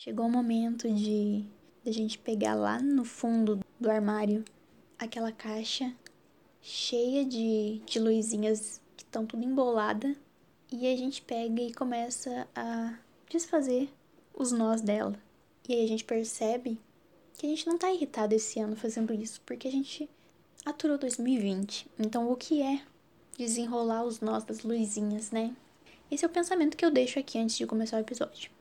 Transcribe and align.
Chegou 0.00 0.26
o 0.26 0.30
momento 0.30 0.88
de, 0.88 1.44
de 1.82 1.90
a 1.90 1.92
gente 1.92 2.20
pegar 2.20 2.54
lá 2.54 2.80
no 2.80 3.04
fundo 3.04 3.58
do 3.80 3.90
armário 3.90 4.44
aquela 4.96 5.32
caixa 5.32 5.92
cheia 6.62 7.24
de, 7.24 7.82
de 7.84 7.98
luzinhas 7.98 8.80
que 8.96 9.02
estão 9.02 9.26
tudo 9.26 9.42
embolada 9.42 10.14
e 10.70 10.86
a 10.86 10.96
gente 10.96 11.20
pega 11.20 11.60
e 11.60 11.74
começa 11.74 12.46
a 12.54 12.96
desfazer 13.28 13.92
os 14.32 14.52
nós 14.52 14.82
dela. 14.82 15.18
E 15.68 15.74
aí 15.74 15.84
a 15.84 15.88
gente 15.88 16.04
percebe 16.04 16.78
que 17.36 17.44
a 17.44 17.48
gente 17.48 17.66
não 17.66 17.76
tá 17.76 17.92
irritado 17.92 18.36
esse 18.36 18.60
ano 18.60 18.76
fazendo 18.76 19.12
isso, 19.12 19.40
porque 19.44 19.66
a 19.66 19.72
gente 19.72 20.08
aturou 20.64 20.96
2020. 20.96 21.88
Então 21.98 22.30
o 22.30 22.36
que 22.36 22.62
é 22.62 22.82
desenrolar 23.36 24.04
os 24.04 24.20
nós 24.20 24.44
das 24.44 24.62
luzinhas, 24.62 25.32
né? 25.32 25.56
Esse 26.08 26.24
é 26.24 26.28
o 26.28 26.30
pensamento 26.30 26.76
que 26.76 26.84
eu 26.84 26.90
deixo 26.92 27.18
aqui 27.18 27.36
antes 27.36 27.58
de 27.58 27.66
começar 27.66 27.96
o 27.96 28.00
episódio. 28.00 28.56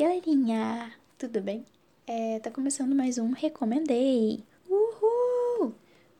Galerinha! 0.00 0.94
Tudo 1.18 1.42
bem? 1.42 1.62
É, 2.06 2.38
tá 2.38 2.50
começando 2.50 2.94
mais 2.94 3.18
um 3.18 3.32
Recomendei! 3.32 4.42
Uhul! 4.66 5.74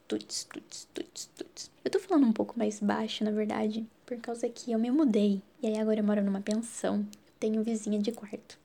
Tuts, 0.07 0.45
tuts, 0.45 0.87
tuts, 0.93 1.31
tuts. 1.35 1.71
Eu 1.83 1.91
tô 1.91 1.99
falando 1.99 2.27
um 2.27 2.33
pouco 2.33 2.59
mais 2.59 2.79
baixo, 2.79 3.25
na 3.25 3.31
verdade, 3.31 3.87
por 4.05 4.19
causa 4.19 4.51
que 4.51 4.71
eu 4.71 4.79
me 4.79 4.91
mudei. 4.91 5.41
E 5.63 5.67
aí 5.67 5.79
agora 5.79 6.01
eu 6.01 6.05
moro 6.05 6.23
numa 6.23 6.43
pensão. 6.43 7.09
Tenho 7.39 7.65
vizinha 7.65 7.99
de 7.99 8.13
quarto. 8.13 8.59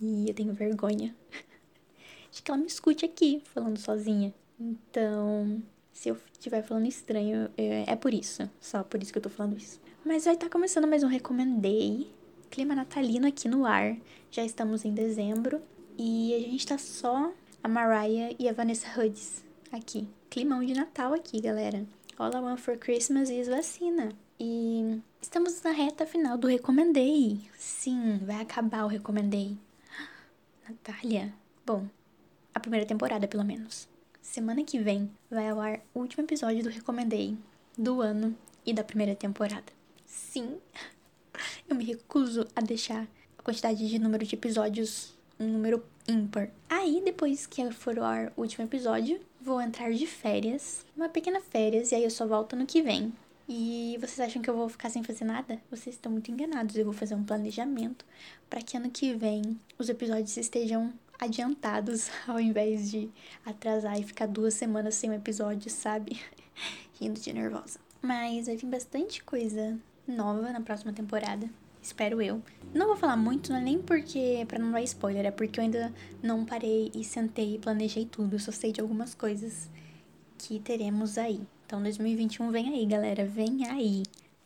E 0.00 0.28
eu 0.28 0.34
tenho 0.34 0.54
vergonha 0.54 1.16
de 2.30 2.40
que 2.40 2.48
ela 2.48 2.60
me 2.60 2.68
escute 2.68 3.04
aqui, 3.04 3.42
falando 3.46 3.76
sozinha. 3.76 4.32
Então, 4.60 5.60
se 5.92 6.10
eu 6.10 6.16
estiver 6.32 6.62
falando 6.62 6.86
estranho, 6.86 7.50
é, 7.58 7.90
é 7.90 7.96
por 7.96 8.14
isso. 8.14 8.48
Só 8.60 8.84
por 8.84 9.02
isso 9.02 9.10
que 9.10 9.18
eu 9.18 9.22
tô 9.22 9.30
falando 9.30 9.56
isso. 9.56 9.80
Mas 10.04 10.26
vai 10.26 10.34
estar 10.34 10.46
tá 10.46 10.52
começando 10.52 10.86
mais 10.86 11.02
um 11.02 11.08
Recomendei 11.08 12.19
clima 12.50 12.74
natalino 12.74 13.26
aqui 13.26 13.48
no 13.48 13.64
ar. 13.64 13.96
Já 14.30 14.44
estamos 14.44 14.84
em 14.84 14.92
dezembro 14.92 15.62
e 15.96 16.34
a 16.34 16.38
gente 16.40 16.66
tá 16.66 16.76
só 16.76 17.32
a 17.62 17.68
Mariah 17.68 18.34
e 18.38 18.48
a 18.48 18.52
Vanessa 18.52 18.88
Hudgens 18.88 19.44
aqui. 19.72 20.08
Climão 20.28 20.64
de 20.64 20.74
Natal 20.74 21.14
aqui, 21.14 21.40
galera. 21.40 21.86
All 22.18 22.32
I 22.32 22.40
Want 22.40 22.58
for 22.58 22.76
Christmas 22.76 23.30
is 23.30 23.48
vacina. 23.48 24.10
E 24.38 25.00
estamos 25.20 25.62
na 25.62 25.70
reta 25.70 26.06
final 26.06 26.36
do 26.36 26.48
Recomendei. 26.48 27.40
Sim, 27.56 28.18
vai 28.24 28.40
acabar 28.40 28.84
o 28.84 28.88
Recomendei. 28.88 29.56
Natália. 30.68 31.32
Bom, 31.64 31.86
a 32.54 32.60
primeira 32.60 32.86
temporada, 32.86 33.28
pelo 33.28 33.44
menos. 33.44 33.88
Semana 34.20 34.64
que 34.64 34.78
vem 34.78 35.10
vai 35.30 35.48
ao 35.48 35.60
ar 35.60 35.80
o 35.94 36.00
último 36.00 36.24
episódio 36.24 36.62
do 36.62 36.70
Recomendei 36.70 37.36
do 37.76 38.00
ano 38.00 38.36
e 38.64 38.72
da 38.72 38.84
primeira 38.84 39.14
temporada. 39.14 39.72
Sim, 40.06 40.58
eu 41.70 41.76
me 41.76 41.84
recuso 41.84 42.46
a 42.54 42.60
deixar 42.60 43.06
a 43.38 43.42
quantidade 43.42 43.88
de 43.88 43.98
número 43.98 44.26
de 44.26 44.34
episódios 44.34 45.14
um 45.38 45.46
número 45.46 45.82
ímpar. 46.06 46.50
Aí, 46.68 47.00
depois 47.04 47.46
que 47.46 47.70
for 47.70 47.98
ar 48.00 48.32
o 48.36 48.42
último 48.42 48.64
episódio, 48.64 49.20
vou 49.40 49.60
entrar 49.60 49.92
de 49.92 50.06
férias, 50.06 50.84
uma 50.96 51.08
pequena 51.08 51.40
férias, 51.40 51.92
e 51.92 51.94
aí 51.94 52.04
eu 52.04 52.10
só 52.10 52.26
volto 52.26 52.56
no 52.56 52.66
que 52.66 52.82
vem. 52.82 53.12
E 53.48 53.96
vocês 54.00 54.20
acham 54.20 54.42
que 54.42 54.50
eu 54.50 54.54
vou 54.54 54.68
ficar 54.68 54.90
sem 54.90 55.02
fazer 55.02 55.24
nada? 55.24 55.60
Vocês 55.70 55.96
estão 55.96 56.12
muito 56.12 56.30
enganados. 56.30 56.76
Eu 56.76 56.84
vou 56.84 56.94
fazer 56.94 57.14
um 57.14 57.24
planejamento 57.24 58.04
para 58.48 58.62
que 58.62 58.76
ano 58.76 58.90
que 58.90 59.14
vem 59.14 59.58
os 59.78 59.88
episódios 59.88 60.36
estejam 60.36 60.92
adiantados, 61.18 62.10
ao 62.28 62.38
invés 62.38 62.90
de 62.90 63.08
atrasar 63.44 63.98
e 63.98 64.04
ficar 64.04 64.26
duas 64.26 64.54
semanas 64.54 64.94
sem 64.96 65.10
um 65.10 65.14
episódio, 65.14 65.70
sabe? 65.70 66.20
Rindo 67.00 67.18
de 67.18 67.32
nervosa. 67.32 67.78
Mas 68.02 68.46
vai 68.46 68.56
vir 68.56 68.66
bastante 68.66 69.22
coisa 69.24 69.78
nova 70.10 70.52
na 70.52 70.60
próxima 70.60 70.92
temporada. 70.92 71.48
Espero 71.82 72.20
eu. 72.20 72.42
Não 72.74 72.86
vou 72.86 72.96
falar 72.96 73.16
muito, 73.16 73.50
não 73.50 73.58
é 73.58 73.62
nem 73.62 73.78
porque 73.80 74.44
para 74.46 74.58
não 74.58 74.70
dar 74.70 74.82
spoiler, 74.82 75.24
é 75.24 75.30
porque 75.30 75.58
eu 75.58 75.64
ainda 75.64 75.92
não 76.22 76.44
parei 76.44 76.90
e 76.94 77.02
sentei 77.02 77.54
e 77.54 77.58
planejei 77.58 78.04
tudo. 78.04 78.36
Eu 78.36 78.40
só 78.40 78.52
sei 78.52 78.70
de 78.70 78.80
algumas 78.80 79.14
coisas 79.14 79.70
que 80.36 80.60
teremos 80.60 81.16
aí. 81.16 81.40
Então 81.64 81.82
2021 81.82 82.50
vem 82.50 82.68
aí, 82.74 82.84
galera, 82.84 83.24
vem 83.24 83.66
aí. 83.66 84.02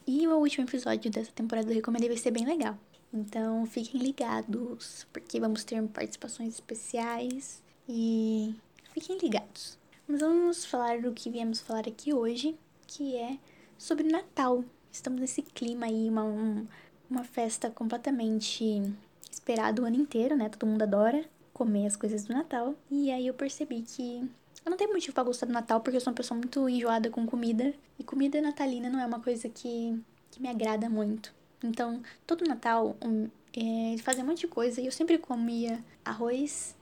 E 0.07 0.27
o 0.29 0.37
último 0.37 0.65
episódio 0.65 1.11
dessa 1.11 1.33
temporada 1.33 1.71
eu 1.71 1.75
recomendei 1.75 2.09
vai 2.09 2.19
ser 2.19 2.31
bem 2.31 2.45
legal. 2.45 2.79
Então 3.13 3.65
fiquem 3.67 4.01
ligados, 4.01 5.07
porque 5.13 5.41
vamos 5.41 5.65
ter 5.65 5.83
participações 5.89 6.55
especiais 6.55 7.63
e 7.89 8.55
fiquem 8.93 9.19
ligados. 9.19 9.79
Mas 10.07 10.21
vamos 10.21 10.65
falar 10.65 11.01
do 11.01 11.13
que 11.13 11.31
viemos 11.31 11.61
falar 11.61 11.89
aqui 11.89 12.13
hoje, 12.13 12.55
que 12.87 13.17
é 13.17 13.39
sobre 13.79 14.07
Natal 14.07 14.65
estamos 14.95 15.21
nesse 15.21 15.43
clima 15.43 15.87
aí, 15.87 16.09
uma, 16.09 16.25
um, 16.25 16.67
uma 17.11 17.25
festa 17.25 17.69
completamente 17.69 18.83
esperada 19.31 19.83
o 19.83 19.85
ano 19.85 19.97
inteiro, 19.97 20.37
né? 20.37 20.49
Todo 20.49 20.69
mundo 20.69 20.83
adora 20.83 21.25
comer 21.53 21.87
as 21.87 21.97
coisas 21.97 22.25
do 22.25 22.33
Natal. 22.33 22.75
E 22.91 23.11
aí 23.11 23.27
eu 23.27 23.35
percebi 23.35 23.83
que 23.83 24.19
eu 24.65 24.71
não 24.71 24.77
tenho 24.77 24.93
motivo 24.93 25.13
para 25.13 25.25
gostar 25.25 25.47
do 25.47 25.53
Natal 25.53 25.81
porque 25.81 25.97
eu 25.97 26.01
sou 26.01 26.13
uma 26.13 26.17
pessoa 26.17 26.39
muito 26.39 26.69
enjoada 26.69 27.11
com 27.11 27.27
comida. 27.27 27.75
E 27.99 28.05
comida 28.05 28.41
natalina 28.41 28.89
não 28.89 29.01
é 29.01 29.07
uma 29.07 29.21
coisa 29.21 29.49
que, 29.49 30.01
que 30.31 30.41
me 30.41 30.49
agrada 30.49 30.89
muito. 30.89 31.35
Então, 31.63 32.03
todo 32.27 32.47
Natal 32.47 32.97
um, 33.05 33.29
é, 33.57 33.97
fazia 33.99 34.23
um 34.23 34.27
monte 34.27 34.41
de 34.41 34.49
coisa 34.49 34.81
e 34.81 34.87
eu 34.87 34.93
sempre 34.93 35.19
comia 35.19 35.83
arroz 36.05 36.77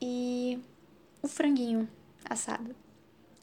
e 0.00 0.58
o 1.22 1.28
franguinho 1.28 1.88
assado. 2.28 2.74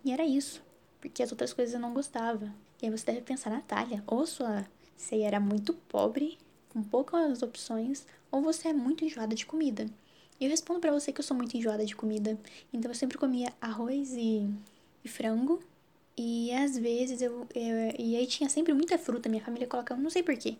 E 0.03 0.11
era 0.11 0.23
isso, 0.23 0.61
porque 1.01 1.23
as 1.23 1.31
outras 1.31 1.53
coisas 1.53 1.73
eu 1.73 1.79
não 1.79 1.93
gostava. 1.93 2.51
E 2.81 2.85
aí 2.85 2.91
você 2.91 3.05
deve 3.05 3.21
pensar, 3.21 3.49
Natália, 3.49 4.03
ou 4.07 4.25
sua 4.25 4.65
ceia 4.95 5.27
era 5.27 5.39
muito 5.39 5.73
pobre, 5.73 6.37
com 6.69 6.83
poucas 6.83 7.41
opções, 7.41 8.05
ou 8.31 8.41
você 8.41 8.69
é 8.69 8.73
muito 8.73 9.05
enjoada 9.05 9.35
de 9.35 9.45
comida. 9.45 9.85
E 10.39 10.45
eu 10.45 10.49
respondo 10.49 10.79
para 10.79 10.91
você 10.91 11.11
que 11.13 11.19
eu 11.19 11.23
sou 11.23 11.35
muito 11.35 11.55
enjoada 11.55 11.85
de 11.85 11.95
comida. 11.95 12.37
Então 12.73 12.91
eu 12.91 12.95
sempre 12.95 13.17
comia 13.17 13.53
arroz 13.61 14.13
e, 14.13 14.49
e 15.03 15.07
frango. 15.07 15.61
E 16.17 16.51
às 16.53 16.77
vezes 16.77 17.21
eu, 17.21 17.47
eu, 17.53 17.95
E 17.97 18.15
aí 18.15 18.27
tinha 18.27 18.49
sempre 18.49 18.73
muita 18.73 18.97
fruta, 18.97 19.29
minha 19.29 19.43
família 19.43 19.67
colocava, 19.67 20.01
não 20.01 20.09
sei 20.09 20.23
porquê. 20.23 20.57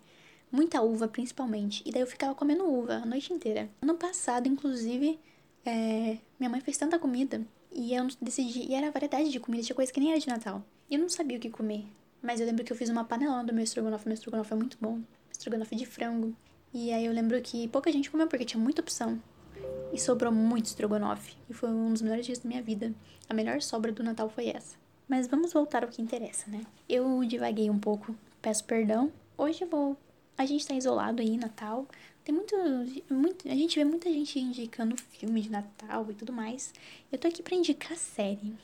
Muita 0.52 0.82
uva, 0.82 1.08
principalmente. 1.08 1.84
E 1.86 1.92
daí 1.92 2.02
eu 2.02 2.08
ficava 2.08 2.34
comendo 2.36 2.66
uva 2.66 2.96
a 2.96 3.06
noite 3.06 3.34
inteira. 3.34 3.70
Ano 3.82 3.96
passado, 3.96 4.48
inclusive, 4.48 5.20
é, 5.66 6.18
minha 6.40 6.50
mãe 6.50 6.62
fez 6.62 6.78
tanta 6.78 6.98
comida. 6.98 7.42
E 7.72 7.94
eu 7.94 8.08
decidi. 8.22 8.66
E 8.70 8.74
era 8.74 8.92
variedade 8.92 9.30
de 9.30 9.40
comida, 9.40 9.64
tinha 9.64 9.76
coisa 9.76 9.92
que 9.92 10.00
nem 10.00 10.12
era 10.12 10.20
de 10.20 10.28
Natal. 10.28 10.64
E 10.90 10.96
eu 10.96 11.00
não 11.02 11.10
sabia 11.10 11.38
o 11.38 11.42
que 11.42 11.50
comer. 11.50 11.86
Mas 12.26 12.40
eu 12.40 12.48
lembro 12.48 12.66
que 12.66 12.74
eu 12.74 12.76
fiz 12.76 12.90
uma 12.90 13.06
panelona 13.06 13.44
do 13.44 13.54
meu 13.54 13.64
estrogonofe. 13.64 14.08
Meu 14.08 14.16
estrogonofe 14.16 14.52
é 14.52 14.56
muito 14.56 14.78
bom. 14.82 15.00
Estrogonofe 15.32 15.76
de 15.76 15.86
frango. 15.86 16.36
E 16.74 16.92
aí 16.92 17.06
eu 17.06 17.14
lembro 17.14 17.40
que 17.40 17.68
pouca 17.68 17.92
gente 17.92 18.10
comeu 18.10 18.28
porque 18.28 18.44
tinha 18.44 18.62
muita 18.62 18.82
opção. 18.82 19.22
E 19.94 20.00
sobrou 20.00 20.32
muito 20.32 20.66
estrogonofe. 20.66 21.38
E 21.48 21.54
foi 21.54 21.70
um 21.70 21.94
dos 21.94 22.02
melhores 22.02 22.26
dias 22.26 22.40
da 22.40 22.50
minha 22.50 22.64
vida. 22.64 22.92
A 23.30 23.34
melhor 23.34 23.62
sobra 23.62 23.92
do 23.92 24.04
Natal 24.04 24.28
foi 24.28 24.48
essa. 24.48 24.76
Mas 25.08 25.28
vamos 25.28 25.54
voltar 25.54 25.84
ao 25.84 25.90
que 25.90 26.02
interessa, 26.02 26.50
né? 26.50 26.62
Eu 26.90 27.24
divaguei 27.26 27.70
um 27.70 27.78
pouco, 27.78 28.16
peço 28.42 28.64
perdão. 28.64 29.12
Hoje 29.38 29.62
eu 29.62 29.68
vou. 29.68 29.96
A 30.36 30.48
gente 30.48 30.66
tá 30.66 30.74
isolado 30.74 31.22
aí, 31.22 31.38
Natal. 31.38 31.88
Tem 32.24 32.34
muito, 32.34 32.56
muito. 33.08 33.48
A 33.48 33.54
gente 33.54 33.78
vê 33.78 33.86
muita 33.86 34.12
gente 34.12 34.40
indicando 34.40 34.98
filme 34.98 35.42
de 35.42 35.52
Natal 35.52 36.08
e 36.10 36.16
tudo 36.16 36.34
mais. 36.34 36.74
Eu 37.12 37.20
tô 37.20 37.28
aqui 37.28 37.44
pra 37.44 37.56
indicar 37.56 37.96
série 37.96 38.56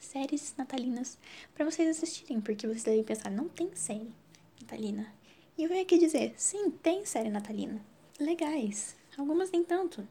séries 0.00 0.54
natalinas 0.56 1.18
para 1.54 1.64
vocês 1.64 1.88
assistirem, 1.88 2.40
porque 2.40 2.66
vocês 2.66 2.82
devem 2.82 3.04
pensar, 3.04 3.30
não 3.30 3.48
tem 3.48 3.70
série 3.74 4.10
natalina. 4.60 5.06
E 5.56 5.62
eu 5.62 5.68
venho 5.68 5.82
aqui 5.82 5.98
dizer, 5.98 6.34
sim, 6.36 6.70
tem 6.70 7.04
série 7.04 7.28
natalina. 7.28 7.80
Legais. 8.18 8.96
Algumas 9.16 9.50
nem 9.50 9.62
tanto. 9.62 10.06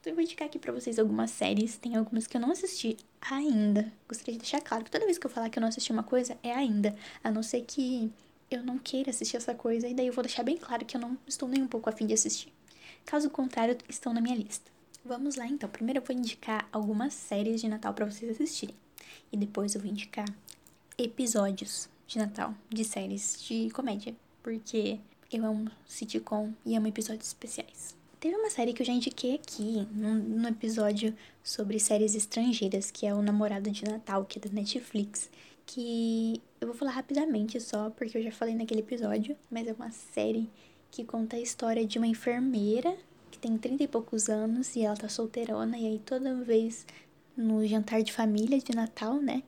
Então 0.00 0.10
eu 0.10 0.14
vou 0.14 0.22
indicar 0.24 0.48
aqui 0.48 0.58
pra 0.58 0.72
vocês 0.72 0.98
algumas 0.98 1.30
séries. 1.30 1.78
Tem 1.78 1.96
algumas 1.96 2.26
que 2.26 2.36
eu 2.36 2.40
não 2.40 2.50
assisti 2.50 2.96
ainda. 3.20 3.92
Gostaria 4.08 4.34
de 4.34 4.40
deixar 4.40 4.60
claro 4.60 4.84
que 4.84 4.90
toda 4.90 5.04
vez 5.04 5.16
que 5.16 5.24
eu 5.24 5.30
falar 5.30 5.48
que 5.48 5.58
eu 5.58 5.60
não 5.60 5.68
assisti 5.68 5.92
uma 5.92 6.02
coisa, 6.02 6.36
é 6.42 6.52
ainda. 6.52 6.94
A 7.22 7.30
não 7.30 7.42
ser 7.42 7.62
que 7.62 8.12
eu 8.50 8.62
não 8.62 8.78
queira 8.78 9.10
assistir 9.10 9.36
essa 9.36 9.54
coisa. 9.54 9.86
E 9.86 9.94
daí 9.94 10.08
eu 10.08 10.12
vou 10.12 10.24
deixar 10.24 10.42
bem 10.42 10.56
claro 10.56 10.84
que 10.84 10.96
eu 10.96 11.00
não 11.00 11.16
estou 11.26 11.48
nem 11.48 11.62
um 11.62 11.68
pouco 11.68 11.88
afim 11.88 12.06
de 12.06 12.14
assistir. 12.14 12.52
Caso 13.06 13.30
contrário, 13.30 13.78
estão 13.88 14.12
na 14.12 14.20
minha 14.20 14.36
lista. 14.36 14.70
Vamos 15.04 15.36
lá 15.36 15.46
então. 15.46 15.68
Primeiro 15.68 16.00
eu 16.00 16.04
vou 16.04 16.14
indicar 16.14 16.68
algumas 16.72 17.14
séries 17.14 17.60
de 17.60 17.68
Natal 17.68 17.94
para 17.94 18.04
vocês 18.04 18.30
assistirem. 18.30 18.81
E 19.32 19.36
depois 19.36 19.74
eu 19.74 19.80
vou 19.80 19.90
indicar 19.90 20.26
episódios 20.98 21.88
de 22.06 22.18
Natal 22.18 22.54
de 22.68 22.84
séries 22.84 23.42
de 23.42 23.70
comédia, 23.70 24.14
porque 24.42 24.98
eu 25.32 25.44
amo 25.44 25.70
sitcom 25.86 26.52
e 26.64 26.76
amo 26.76 26.86
episódios 26.86 27.28
especiais. 27.28 27.96
Teve 28.20 28.36
uma 28.36 28.50
série 28.50 28.72
que 28.72 28.82
eu 28.82 28.86
já 28.86 28.92
indiquei 28.92 29.34
aqui, 29.34 29.86
no, 29.90 30.14
no 30.14 30.48
episódio 30.48 31.12
sobre 31.42 31.80
séries 31.80 32.14
estrangeiras, 32.14 32.90
que 32.90 33.04
é 33.04 33.12
O 33.12 33.20
Namorado 33.20 33.70
de 33.70 33.84
Natal, 33.84 34.24
que 34.24 34.38
é 34.38 34.42
da 34.42 34.48
Netflix, 34.48 35.28
que 35.66 36.40
eu 36.60 36.68
vou 36.68 36.76
falar 36.76 36.92
rapidamente 36.92 37.58
só, 37.60 37.90
porque 37.90 38.18
eu 38.18 38.22
já 38.22 38.30
falei 38.30 38.54
naquele 38.54 38.80
episódio, 38.80 39.36
mas 39.50 39.66
é 39.66 39.72
uma 39.72 39.90
série 39.90 40.48
que 40.90 41.02
conta 41.02 41.36
a 41.36 41.40
história 41.40 41.84
de 41.84 41.98
uma 41.98 42.06
enfermeira 42.06 42.96
que 43.30 43.38
tem 43.38 43.56
30 43.56 43.84
e 43.84 43.88
poucos 43.88 44.28
anos 44.28 44.76
e 44.76 44.82
ela 44.82 44.96
tá 44.96 45.08
solteirona, 45.08 45.76
e 45.78 45.86
aí 45.86 45.98
toda 45.98 46.34
vez 46.36 46.86
no 47.36 47.66
jantar 47.66 48.02
de 48.02 48.12
família 48.12 48.58
de 48.58 48.74
Natal, 48.74 49.16
né? 49.16 49.42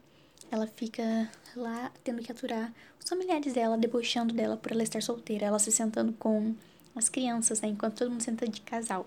Ela 0.50 0.66
fica 0.66 1.30
lá 1.56 1.90
tendo 2.02 2.22
que 2.22 2.30
aturar 2.30 2.72
os 3.02 3.08
familiares 3.08 3.52
dela, 3.52 3.76
debochando 3.76 4.34
dela 4.34 4.56
por 4.56 4.72
ela 4.72 4.82
estar 4.82 5.02
solteira, 5.02 5.46
ela 5.46 5.58
se 5.58 5.70
sentando 5.72 6.12
com 6.12 6.54
as 6.94 7.08
crianças, 7.08 7.60
né? 7.60 7.68
Enquanto 7.68 7.98
todo 7.98 8.10
mundo 8.10 8.22
senta 8.22 8.46
de 8.48 8.60
casal. 8.60 9.06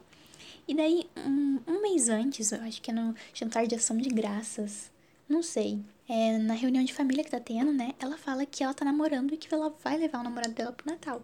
E 0.68 0.76
daí, 0.76 1.10
um, 1.26 1.60
um 1.66 1.82
mês 1.82 2.10
antes, 2.10 2.52
eu 2.52 2.62
acho 2.62 2.82
que 2.82 2.92
é 2.92 2.94
no 2.94 3.16
jantar 3.34 3.66
de 3.66 3.76
ação 3.76 3.98
de 3.98 4.10
graças, 4.10 4.92
não 5.28 5.42
sei. 5.42 5.80
É, 6.10 6.38
na 6.38 6.54
reunião 6.54 6.84
de 6.84 6.94
família 6.94 7.24
que 7.24 7.32
tá 7.32 7.40
tendo, 7.40 7.72
né? 7.72 7.94
Ela 8.00 8.18
fala 8.18 8.46
que 8.46 8.64
ela 8.64 8.74
tá 8.74 8.86
namorando 8.86 9.34
e 9.34 9.38
que 9.38 9.54
ela 9.54 9.74
vai 9.84 9.98
levar 9.98 10.20
o 10.20 10.24
namorado 10.24 10.54
dela 10.54 10.72
pro 10.72 10.90
Natal. 10.90 11.22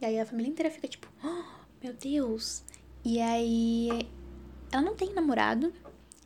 E 0.00 0.04
aí 0.04 0.18
a 0.18 0.26
família 0.26 0.50
inteira 0.50 0.70
fica 0.70 0.88
tipo, 0.88 1.08
oh, 1.24 1.44
meu 1.82 1.94
Deus. 1.94 2.62
E 3.04 3.20
aí 3.20 4.06
ela 4.70 4.82
não 4.82 4.96
tem 4.96 5.12
namorado, 5.12 5.72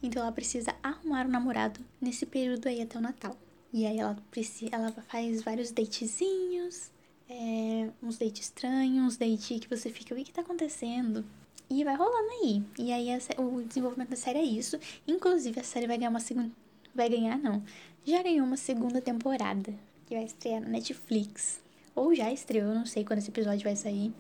então 0.07 0.23
ela 0.23 0.33
precisa 0.33 0.75
arrumar 0.83 1.27
um 1.27 1.31
namorado 1.31 1.81
nesse 2.01 2.25
período 2.27 2.69
aí 2.69 2.81
até 2.83 2.99
o 2.99 3.01
Natal. 3.01 3.37
E 3.73 3.87
aí 3.87 3.99
ela 3.99 4.17
precisa, 4.31 4.75
ela 4.75 4.93
faz 4.93 5.43
vários 5.43 5.71
datezinhos, 5.71 6.91
é, 7.29 7.91
uns 8.03 8.17
dates 8.17 8.47
estranhos, 8.47 9.05
uns 9.05 9.17
dates 9.17 9.61
que 9.61 9.69
você 9.69 9.91
fica, 9.91 10.15
o 10.15 10.25
que 10.25 10.33
tá 10.33 10.43
acontecendo? 10.43 11.25
E 11.69 11.85
vai 11.85 11.97
rolando 11.97 12.31
aí. 12.43 12.63
E 12.79 12.93
aí 12.93 13.11
a, 13.11 13.19
o 13.41 13.63
desenvolvimento 13.63 14.11
da 14.11 14.17
série 14.17 14.39
é 14.39 14.45
isso. 14.45 14.79
Inclusive 15.07 15.61
a 15.61 15.65
série 15.65 15.87
vai 15.87 15.99
ganhar 15.99 16.11
uma 16.11 16.21
segunda 16.21 16.51
vai 16.97 17.09
ganhar 17.11 17.37
não. 17.37 17.63
Já 18.05 18.23
ganhou 18.23 18.47
uma 18.47 18.57
segunda 18.57 19.01
temporada 19.01 19.75
que 20.07 20.15
vai 20.15 20.25
estrear 20.25 20.63
na 20.63 20.69
Netflix. 20.69 21.61
Ou 21.95 22.15
já 22.15 22.33
estreou, 22.33 22.75
não 22.75 22.87
sei 22.87 23.05
quando 23.05 23.19
esse 23.19 23.31
episódio 23.31 23.65
vai 23.65 23.77
sair. 23.77 24.13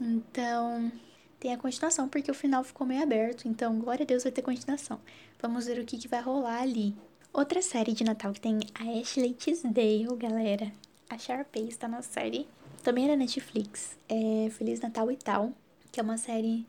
Então, 0.00 0.92
tem 1.38 1.52
a 1.52 1.58
continuação, 1.58 2.08
porque 2.08 2.30
o 2.30 2.34
final 2.34 2.62
ficou 2.62 2.86
meio 2.86 3.02
aberto. 3.02 3.48
Então, 3.48 3.78
glória 3.78 4.04
a 4.04 4.06
Deus 4.06 4.22
vai 4.22 4.32
ter 4.32 4.42
continuação. 4.42 5.00
Vamos 5.42 5.66
ver 5.66 5.78
o 5.78 5.84
que, 5.86 5.96
que 5.96 6.08
vai 6.08 6.20
rolar 6.20 6.60
ali. 6.60 6.94
Outra 7.32 7.62
série 7.62 7.94
de 7.94 8.04
Natal 8.04 8.32
que 8.32 8.40
tem 8.40 8.58
a 8.74 9.00
Ashley 9.00 9.32
Tisdale, 9.32 10.16
galera. 10.16 10.70
A 11.08 11.16
Sharpay 11.16 11.66
está 11.66 11.88
na 11.88 12.02
série. 12.02 12.46
Também 12.82 13.06
da 13.06 13.16
Netflix. 13.16 13.96
É 14.06 14.50
Feliz 14.50 14.80
Natal 14.80 15.10
e 15.10 15.16
Tal. 15.16 15.52
Que 15.90 15.98
é 15.98 16.02
uma 16.02 16.18
série 16.18 16.66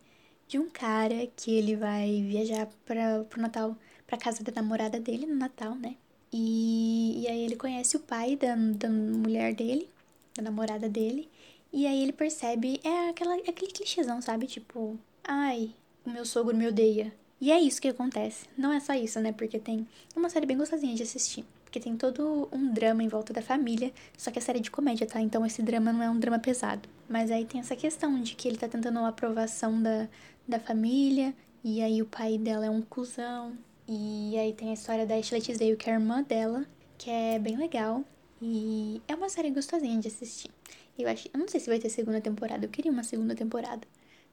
de 0.47 0.57
um 0.57 0.69
cara 0.69 1.27
que 1.35 1.51
ele 1.51 1.75
vai 1.75 2.21
viajar 2.21 2.69
para 2.85 3.25
pro 3.25 3.41
Natal 3.41 3.75
pra 4.07 4.17
casa 4.17 4.41
da 4.41 4.53
namorada 4.53 4.99
dele 5.01 5.25
no 5.25 5.35
Natal, 5.35 5.75
né? 5.75 5.95
E, 6.31 7.23
e 7.23 7.27
aí 7.27 7.43
ele 7.43 7.57
conhece 7.57 7.97
o 7.97 7.99
pai 7.99 8.37
da, 8.37 8.55
da 8.55 8.89
mulher 8.89 9.53
dele, 9.53 9.89
da 10.33 10.43
namorada 10.43 10.87
dele. 10.87 11.29
E 11.73 11.85
aí 11.85 12.01
ele 12.03 12.13
percebe, 12.13 12.79
é 12.85 13.09
aquela, 13.09 13.35
aquele 13.35 13.71
clichêzão, 13.71 14.21
sabe? 14.21 14.47
Tipo, 14.47 14.97
ai, 15.23 15.71
o 16.05 16.09
meu 16.09 16.25
sogro 16.25 16.55
me 16.55 16.67
odeia. 16.67 17.13
E 17.41 17.51
é 17.51 17.59
isso 17.59 17.81
que 17.81 17.87
acontece. 17.87 18.45
Não 18.55 18.71
é 18.71 18.79
só 18.79 18.93
isso, 18.93 19.19
né? 19.19 19.31
Porque 19.31 19.57
tem 19.57 19.87
uma 20.15 20.29
série 20.29 20.45
bem 20.45 20.55
gostosinha 20.55 20.93
de 20.93 21.01
assistir. 21.01 21.43
Porque 21.65 21.79
tem 21.79 21.97
todo 21.97 22.47
um 22.51 22.71
drama 22.71 23.01
em 23.01 23.07
volta 23.07 23.33
da 23.33 23.41
família, 23.41 23.91
só 24.15 24.29
que 24.29 24.37
é 24.37 24.41
série 24.41 24.59
de 24.59 24.69
comédia, 24.69 25.07
tá? 25.07 25.19
Então 25.19 25.43
esse 25.43 25.63
drama 25.63 25.91
não 25.91 26.03
é 26.03 26.09
um 26.09 26.19
drama 26.19 26.37
pesado. 26.37 26.87
Mas 27.09 27.31
aí 27.31 27.45
tem 27.45 27.59
essa 27.59 27.75
questão 27.75 28.21
de 28.21 28.35
que 28.35 28.47
ele 28.47 28.57
tá 28.57 28.67
tentando 28.67 28.99
a 28.99 29.07
aprovação 29.07 29.81
da, 29.81 30.07
da 30.47 30.59
família, 30.59 31.33
e 31.63 31.81
aí 31.81 32.01
o 32.01 32.05
pai 32.05 32.37
dela 32.37 32.65
é 32.65 32.69
um 32.69 32.81
cuzão, 32.81 33.57
e 33.87 34.37
aí 34.37 34.53
tem 34.53 34.69
a 34.69 34.73
história 34.73 35.05
da 35.07 35.15
Ashley 35.15 35.41
Tisdale, 35.41 35.75
que 35.75 35.89
é 35.89 35.93
a 35.93 35.95
irmã 35.95 36.21
dela, 36.21 36.65
que 36.97 37.09
é 37.09 37.39
bem 37.39 37.57
legal. 37.57 38.03
E 38.41 39.01
é 39.07 39.15
uma 39.15 39.29
série 39.29 39.49
gostosinha 39.49 39.99
de 39.99 40.07
assistir. 40.07 40.51
Eu 40.97 41.07
acho, 41.09 41.29
eu 41.33 41.39
não 41.39 41.47
sei 41.47 41.59
se 41.59 41.69
vai 41.69 41.79
ter 41.79 41.89
segunda 41.89 42.19
temporada. 42.21 42.65
Eu 42.65 42.69
queria 42.69 42.91
uma 42.91 43.03
segunda 43.03 43.33
temporada. 43.33 43.87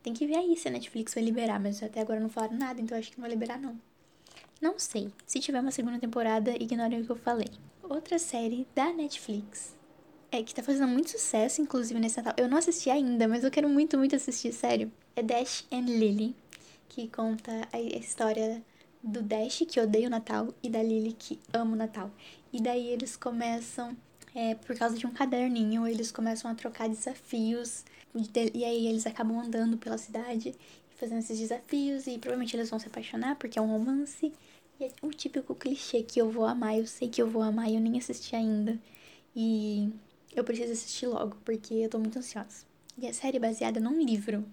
Tem 0.09 0.15
que 0.15 0.27
ver 0.27 0.39
aí 0.39 0.57
se 0.57 0.67
a 0.67 0.71
Netflix 0.71 1.13
vai 1.13 1.23
liberar, 1.23 1.61
mas 1.61 1.83
até 1.83 2.01
agora 2.01 2.19
não 2.19 2.31
falaram 2.31 2.57
nada, 2.57 2.81
então 2.81 2.97
acho 2.97 3.11
que 3.11 3.19
não 3.19 3.25
vai 3.25 3.31
liberar 3.31 3.61
não. 3.61 3.79
Não 4.59 4.79
sei. 4.79 5.13
Se 5.27 5.39
tiver 5.39 5.61
uma 5.61 5.71
segunda 5.71 5.99
temporada, 5.99 6.51
ignorem 6.53 7.03
o 7.03 7.05
que 7.05 7.13
eu 7.13 7.17
falei. 7.17 7.51
Outra 7.83 8.19
série 8.19 8.67
da 8.75 8.91
Netflix 8.91 9.77
é 10.33 10.43
que 10.43 10.55
tá 10.55 10.63
fazendo 10.63 10.89
muito 10.89 11.11
sucesso, 11.11 11.61
inclusive 11.61 12.01
nesse 12.01 12.17
Natal. 12.17 12.33
Eu 12.39 12.49
não 12.49 12.57
assisti 12.57 12.89
ainda, 12.89 13.29
mas 13.29 13.45
eu 13.45 13.51
quero 13.51 13.69
muito, 13.69 13.99
muito 13.99 14.17
assistir, 14.17 14.51
sério. 14.51 14.91
É 15.15 15.23
Dash 15.23 15.67
and 15.71 15.85
Lily, 15.85 16.35
que 16.89 17.07
conta 17.09 17.69
a 17.71 17.79
história 17.79 18.65
do 19.03 19.21
Dash, 19.21 19.63
que 19.69 19.79
odeia 19.79 20.07
o 20.07 20.11
Natal, 20.11 20.55
e 20.63 20.71
da 20.71 20.83
Lily, 20.83 21.13
que 21.13 21.39
ama 21.53 21.75
o 21.75 21.77
Natal. 21.77 22.11
E 22.51 22.63
daí 22.63 22.89
eles 22.89 23.15
começam, 23.15 23.95
é, 24.35 24.55
por 24.55 24.77
causa 24.77 24.97
de 24.97 25.07
um 25.07 25.13
caderninho, 25.13 25.87
eles 25.87 26.13
começam 26.13 26.51
a 26.51 26.55
trocar 26.55 26.89
desafios. 26.89 27.85
E 28.55 28.65
aí 28.65 28.87
eles 28.87 29.07
acabam 29.07 29.39
andando 29.39 29.77
pela 29.77 29.99
cidade 29.99 30.55
fazendo 30.97 31.19
esses 31.19 31.39
desafios. 31.39 32.07
E 32.07 32.19
provavelmente 32.19 32.57
eles 32.57 32.71
vão 32.71 32.79
se 32.79 32.87
apaixonar, 32.87 33.37
porque 33.37 33.59
é 33.59 33.63
um 33.63 33.71
romance. 33.71 34.33
E 34.81 34.85
é 34.85 34.93
o 35.03 35.11
típico 35.11 35.55
clichê 35.55 36.03
que 36.03 36.21
eu 36.21 36.31
vou 36.31 36.45
amar, 36.45 36.79
eu 36.79 36.87
sei 36.87 37.09
que 37.09 37.21
eu 37.21 37.29
vou 37.29 37.43
amar, 37.43 37.73
eu 37.73 37.81
nem 37.81 37.99
assisti 37.99 38.37
ainda. 38.37 38.79
E 39.35 39.91
eu 40.35 40.45
preciso 40.45 40.73
assistir 40.73 41.07
logo, 41.07 41.37
porque 41.45 41.75
eu 41.75 41.89
tô 41.89 41.99
muito 41.99 42.19
ansiosa. 42.19 42.67
E 42.97 43.07
a 43.07 43.13
série 43.13 43.37
é 43.37 43.41
baseada 43.41 43.81
num 43.81 44.01
livro, 44.03 44.45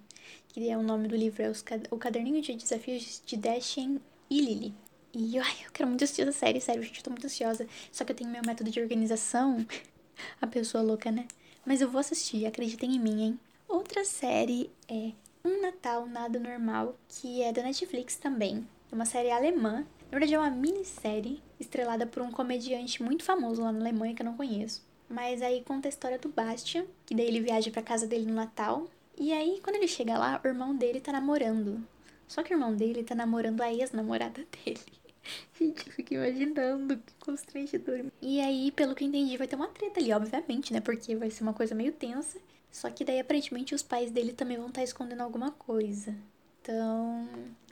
que 0.49 0.69
é 0.69 0.77
o 0.77 0.83
nome 0.83 1.07
do 1.07 1.15
livro 1.15 1.43
é 1.43 1.51
O 1.91 1.97
Caderninho 1.97 2.41
de 2.41 2.55
Desafios 2.55 3.21
de 3.25 3.37
Dashen 3.37 3.99
e 4.29 4.41
Lily. 4.41 4.73
E 5.17 5.39
ai, 5.39 5.55
eu 5.65 5.71
quero 5.71 5.87
muito 5.87 6.03
assistir 6.03 6.23
essa 6.23 6.33
série, 6.33 6.59
sério, 6.59 6.83
gente, 6.83 6.97
eu 6.97 7.03
tô 7.03 7.09
muito 7.09 7.25
ansiosa. 7.25 7.65
Só 7.89 8.03
que 8.03 8.11
eu 8.11 8.15
tenho 8.17 8.29
meu 8.29 8.41
método 8.45 8.69
de 8.69 8.81
organização. 8.81 9.65
A 10.41 10.45
pessoa 10.45 10.83
louca, 10.83 11.09
né? 11.09 11.25
Mas 11.65 11.79
eu 11.79 11.89
vou 11.89 12.01
assistir, 12.01 12.45
acreditem 12.45 12.95
em 12.95 12.99
mim, 12.99 13.23
hein? 13.23 13.39
Outra 13.65 14.03
série 14.03 14.69
é 14.89 15.13
Um 15.43 15.61
Natal 15.61 16.05
Nada 16.05 16.37
Normal, 16.37 16.97
que 17.07 17.41
é 17.41 17.53
da 17.53 17.63
Netflix 17.63 18.17
também. 18.17 18.67
É 18.91 18.95
uma 18.95 19.05
série 19.05 19.31
alemã. 19.31 19.85
Na 20.11 20.11
verdade, 20.11 20.33
é 20.33 20.37
uma 20.37 20.49
minissérie 20.49 21.41
estrelada 21.61 22.05
por 22.05 22.21
um 22.21 22.29
comediante 22.29 23.01
muito 23.01 23.23
famoso 23.23 23.61
lá 23.61 23.71
na 23.71 23.79
Alemanha 23.79 24.13
que 24.13 24.21
eu 24.21 24.25
não 24.25 24.35
conheço. 24.35 24.85
Mas 25.07 25.41
aí 25.41 25.63
conta 25.63 25.87
a 25.87 25.89
história 25.89 26.19
do 26.19 26.27
Bastian, 26.27 26.85
que 27.05 27.15
daí 27.15 27.27
ele 27.27 27.39
viaja 27.39 27.71
pra 27.71 27.81
casa 27.81 28.05
dele 28.05 28.25
no 28.25 28.33
Natal. 28.33 28.85
E 29.17 29.31
aí, 29.31 29.61
quando 29.63 29.77
ele 29.77 29.87
chega 29.87 30.17
lá, 30.17 30.41
o 30.43 30.47
irmão 30.47 30.75
dele 30.75 30.99
tá 30.99 31.13
namorando. 31.13 31.81
Só 32.27 32.43
que 32.43 32.53
o 32.53 32.55
irmão 32.55 32.75
dele 32.75 33.01
tá 33.01 33.15
namorando 33.15 33.61
a 33.61 33.71
ex-namorada 33.71 34.45
dele. 34.65 35.04
Gente, 35.59 35.87
eu 35.87 35.93
fico 35.93 36.13
imaginando 36.13 36.97
que 36.97 37.13
constrangedor. 37.19 38.05
E 38.21 38.39
aí, 38.41 38.71
pelo 38.71 38.95
que 38.95 39.03
eu 39.03 39.07
entendi, 39.07 39.37
vai 39.37 39.47
ter 39.47 39.55
uma 39.55 39.67
treta 39.67 39.99
ali, 39.99 40.11
obviamente, 40.13 40.73
né? 40.73 40.81
Porque 40.81 41.15
vai 41.15 41.29
ser 41.29 41.43
uma 41.43 41.53
coisa 41.53 41.75
meio 41.75 41.91
tensa. 41.91 42.39
Só 42.71 42.89
que 42.89 43.05
daí, 43.05 43.19
aparentemente, 43.19 43.73
os 43.73 43.81
pais 43.81 44.11
dele 44.11 44.33
também 44.33 44.57
vão 44.57 44.67
estar 44.67 44.81
tá 44.81 44.83
escondendo 44.83 45.21
alguma 45.21 45.51
coisa. 45.51 46.15
Então, 46.61 47.27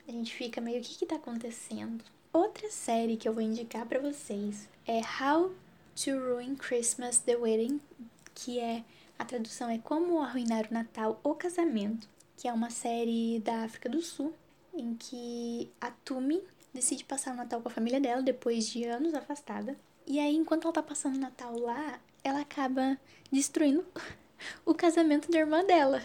a 0.07 0.11
gente 0.11 0.33
fica 0.33 0.61
meio, 0.61 0.79
o 0.79 0.81
que 0.81 0.99
que 0.99 1.05
tá 1.05 1.15
acontecendo? 1.15 2.03
Outra 2.31 2.69
série 2.71 3.17
que 3.17 3.27
eu 3.27 3.33
vou 3.33 3.43
indicar 3.43 3.85
para 3.85 3.99
vocês 3.99 4.67
é 4.87 4.99
How 4.99 5.53
to 5.95 6.11
Ruin 6.11 6.55
Christmas 6.55 7.19
the 7.19 7.35
Wedding, 7.35 7.79
que 8.33 8.59
é 8.59 8.83
a 9.19 9.25
tradução 9.25 9.69
é 9.69 9.77
Como 9.77 10.21
Arruinar 10.21 10.67
o 10.69 10.73
Natal 10.73 11.19
ou 11.23 11.35
Casamento, 11.35 12.07
que 12.35 12.47
é 12.47 12.53
uma 12.53 12.69
série 12.69 13.39
da 13.39 13.63
África 13.63 13.87
do 13.87 14.01
Sul 14.01 14.33
em 14.73 14.95
que 14.95 15.71
a 15.79 15.91
Tumi 15.91 16.41
decide 16.73 17.05
passar 17.05 17.33
o 17.33 17.37
Natal 17.37 17.61
com 17.61 17.69
a 17.69 17.71
família 17.71 17.99
dela 17.99 18.21
depois 18.21 18.67
de 18.67 18.83
anos 18.85 19.13
afastada. 19.13 19.77
E 20.05 20.19
aí, 20.19 20.35
enquanto 20.35 20.65
ela 20.65 20.73
tá 20.73 20.83
passando 20.83 21.15
o 21.15 21.19
Natal 21.19 21.57
lá, 21.57 21.99
ela 22.23 22.41
acaba 22.41 22.97
destruindo 23.31 23.85
o 24.65 24.73
casamento 24.73 25.31
da 25.31 25.39
irmã 25.39 25.63
dela. 25.63 26.01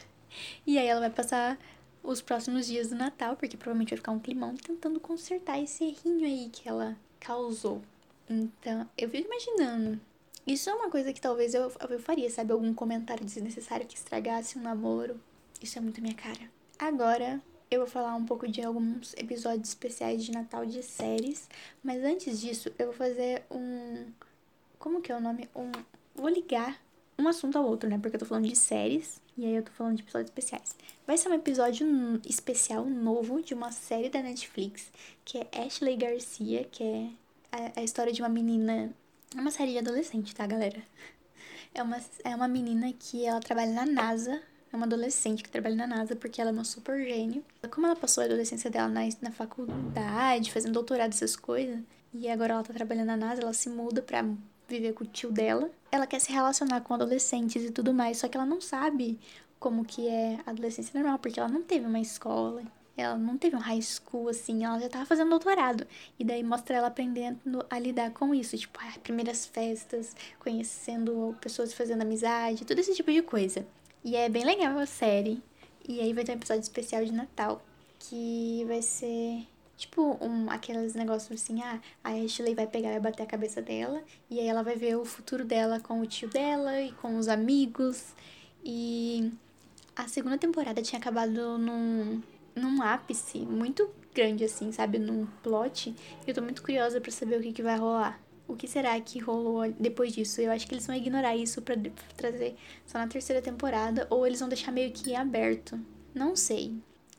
E 0.67 0.79
aí 0.79 0.87
ela 0.87 1.01
vai 1.01 1.11
passar 1.11 1.59
os 2.03 2.21
próximos 2.21 2.67
dias 2.67 2.89
do 2.89 2.95
Natal, 2.95 3.37
porque 3.37 3.57
provavelmente 3.57 3.91
vai 3.91 3.99
ficar 3.99 4.13
um 4.13 4.21
climão, 4.21 4.55
tentando 4.57 5.01
consertar 5.01 5.61
esse 5.61 5.85
errinho 5.85 6.25
aí 6.25 6.49
que 6.51 6.69
ela 6.69 6.97
causou. 7.19 7.83
Então, 8.29 8.89
eu 8.97 9.09
fico 9.09 9.27
imaginando. 9.27 10.01
Isso 10.47 10.71
é 10.71 10.75
uma 10.75 10.91
coisa 10.91 11.13
que 11.13 11.21
talvez 11.21 11.55
eu, 11.55 11.73
eu 11.91 11.99
faria, 11.99 12.31
sabe? 12.31 12.53
Algum 12.53 12.73
comentário 12.73 13.25
desnecessário 13.25 13.87
que 13.87 13.97
estragasse 13.97 14.59
um 14.59 14.63
namoro. 14.63 15.21
Isso 15.61 15.77
é 15.77 15.81
muito 15.81 16.01
minha 16.01 16.15
cara. 16.15 16.51
Agora, 16.79 17.43
eu 17.71 17.81
vou 17.81 17.89
falar 17.89 18.15
um 18.15 18.25
pouco 18.25 18.49
de 18.49 18.63
alguns 18.63 19.15
episódios 19.15 19.69
especiais 19.69 20.25
de 20.25 20.33
Natal 20.33 20.65
de 20.65 20.83
séries, 20.83 21.49
mas 21.83 22.03
antes 22.03 22.41
disso, 22.41 22.73
eu 22.79 22.87
vou 22.87 22.95
fazer 22.95 23.43
um. 23.51 24.07
Como 24.79 25.01
que 25.01 25.13
é 25.13 25.17
o 25.17 25.21
nome? 25.21 25.49
Um. 25.55 25.71
Vou 26.15 26.29
ligar 26.29 26.81
um 27.19 27.29
assunto 27.29 27.59
ao 27.59 27.67
outro, 27.67 27.89
né? 27.89 27.99
Porque 27.99 28.17
eu 28.17 28.21
tô 28.21 28.27
falando 28.27 28.49
de 28.49 28.57
séries 28.57 29.21
e 29.37 29.45
aí 29.45 29.55
eu 29.55 29.63
tô 29.63 29.73
falando 29.73 29.97
de 29.97 30.03
episódios 30.03 30.31
especiais. 30.31 30.75
Vai 31.07 31.17
ser 31.19 31.29
um 31.29 31.35
episódio 31.35 31.87
especial 32.25 32.85
novo 32.85 33.43
de 33.43 33.55
uma 33.55 33.71
série 33.73 34.09
da 34.09 34.23
Netflix, 34.23 34.91
que 35.25 35.39
é 35.39 35.49
Ashley 35.65 35.97
Garcia, 35.97 36.65
que 36.65 36.83
é 36.83 37.11
a, 37.77 37.83
história 37.83 38.13
de 38.13 38.23
uma 38.23 38.29
menina. 38.29 38.93
É 39.37 39.41
uma 39.41 39.51
série 39.51 39.73
de 39.73 39.79
adolescente, 39.79 40.35
tá, 40.35 40.47
galera? 40.47 40.83
É 41.75 41.83
uma, 41.83 42.01
é 42.25 42.35
uma 42.35 42.49
menina 42.49 42.93
que 42.99 43.27
ela 43.27 43.41
trabalha 43.41 43.73
na 43.73 43.85
NASA 43.85 44.43
é 44.73 44.77
uma 44.77 44.87
adolescente 44.87 45.43
que 45.43 45.51
trabalha 45.51 45.77
na 45.77 45.87
NASA 45.87 46.15
porque 46.15 46.41
ela 46.41 46.51
é 46.51 46.53
uma 46.53 46.65
super 46.65 47.03
gênio. 47.05 47.45
Como 47.71 47.87
ela 47.87 47.97
passou 47.97 48.23
a 48.23 48.27
adolescência 48.27 48.71
dela 48.71 48.89
na, 48.89 49.01
na 49.21 49.31
faculdade, 49.31 50.53
fazendo 50.53 50.73
doutorado, 50.73 51.13
essas 51.13 51.37
coisas, 51.37 51.81
e 52.13 52.29
agora 52.29 52.55
ela 52.55 52.63
tá 52.63 52.73
trabalhando 52.73 53.07
na 53.07 53.17
NASA, 53.17 53.43
ela 53.43 53.53
se 53.53 53.69
muda 53.69 54.03
pra 54.03 54.25
viver 54.69 54.93
com 54.93 55.05
o 55.05 55.07
tio 55.07 55.33
dela. 55.33 55.71
Ela 55.91 56.07
quer 56.07 56.21
se 56.21 56.31
relacionar 56.31 56.81
com 56.83 56.95
adolescentes 56.95 57.65
e 57.65 57.71
tudo 57.71 57.95
mais, 57.95 58.19
só 58.19 58.29
que 58.29 58.37
ela 58.37 58.47
não 58.47 58.61
sabe 58.61 59.19
como 59.59 59.85
que 59.85 60.07
é 60.09 60.39
a 60.47 60.51
adolescência 60.51 60.99
normal, 60.99 61.19
porque 61.19 61.41
ela 61.41 61.49
não 61.49 61.63
teve 61.63 61.87
uma 61.87 62.01
escola. 62.01 62.63
ela 62.97 63.17
não 63.17 63.39
teve 63.39 63.55
um 63.57 63.61
high 63.61 63.81
school 63.81 64.29
assim, 64.29 64.65
ela 64.65 64.79
já 64.81 64.89
tava 64.89 65.07
fazendo 65.07 65.31
doutorado. 65.31 65.87
E 66.19 66.25
daí 66.25 66.43
mostra 66.43 66.77
ela 66.77 66.89
aprendendo 66.89 67.65
a 67.71 67.79
lidar 67.79 68.11
com 68.11 68.35
isso, 68.35 68.57
tipo, 68.57 68.79
as 68.81 68.97
primeiras 68.99 69.47
festas, 69.47 70.15
conhecendo 70.39 71.37
pessoas 71.41 71.73
fazendo 71.73 72.03
amizade, 72.03 72.65
todo 72.65 72.79
esse 72.79 72.95
tipo 72.95 73.13
de 73.13 73.23
coisa. 73.23 73.67
E 74.05 74.17
é 74.17 74.29
bem 74.29 74.45
legal 74.45 74.79
a 74.79 74.87
série. 74.87 75.43
E 75.89 76.01
aí 76.01 76.13
vai 76.13 76.25
ter 76.25 76.33
um 76.33 76.37
episódio 76.37 76.63
especial 76.63 77.05
de 77.05 77.13
Natal, 77.13 77.63
que 77.99 78.65
vai 78.67 78.83
ser 78.83 79.47
Tipo, 79.79 80.19
um, 80.21 80.51
aqueles 80.51 80.93
negócios 80.97 81.41
assim, 81.41 81.63
ah, 81.63 81.81
a 82.03 82.11
Ashley 82.11 82.53
vai 82.53 82.67
pegar 82.67 82.93
e 82.97 82.99
bater 82.99 83.23
a 83.23 83.27
cabeça 83.27 83.63
dela, 83.63 84.03
e 84.29 84.41
aí 84.41 84.49
ela 84.49 84.65
vai 84.65 84.75
ver 84.75 84.97
o 84.97 85.05
futuro 85.05 85.45
dela 85.45 85.79
com 85.79 86.01
o 86.01 86.07
tio 86.07 86.29
dela 86.29 86.83
e 86.83 86.91
com 86.95 87.17
os 87.17 87.29
amigos. 87.29 88.13
E 88.65 89.33
a 89.95 90.09
segunda 90.09 90.37
temporada 90.37 90.83
tinha 90.83 90.99
acabado 90.99 91.57
num, 91.59 92.21
num 92.57 92.83
ápice 92.83 93.39
muito 93.39 93.89
grande, 94.13 94.43
assim, 94.43 94.73
sabe? 94.73 94.99
Num 94.99 95.27
plot. 95.45 95.91
E 96.27 96.29
eu 96.29 96.35
tô 96.35 96.43
muito 96.43 96.61
curiosa 96.61 97.01
para 97.01 97.13
saber 97.13 97.39
o 97.39 97.43
que, 97.43 97.53
que 97.53 97.63
vai 97.63 97.79
rolar. 97.79 98.21
O 98.49 98.57
que 98.57 98.67
será 98.67 98.99
que 98.99 99.19
rolou 99.19 99.71
depois 99.73 100.15
disso? 100.15 100.41
Eu 100.41 100.51
acho 100.51 100.67
que 100.67 100.75
eles 100.75 100.87
vão 100.87 100.97
ignorar 100.97 101.37
isso 101.37 101.61
para 101.61 101.77
trazer 102.17 102.57
só 102.87 102.99
na 102.99 103.07
terceira 103.07 103.43
temporada, 103.43 104.07
ou 104.09 104.27
eles 104.27 104.41
vão 104.41 104.49
deixar 104.49 104.73
meio 104.73 104.91
que 104.91 105.15
aberto. 105.15 105.79
Não 106.15 106.35
sei. 106.35 106.75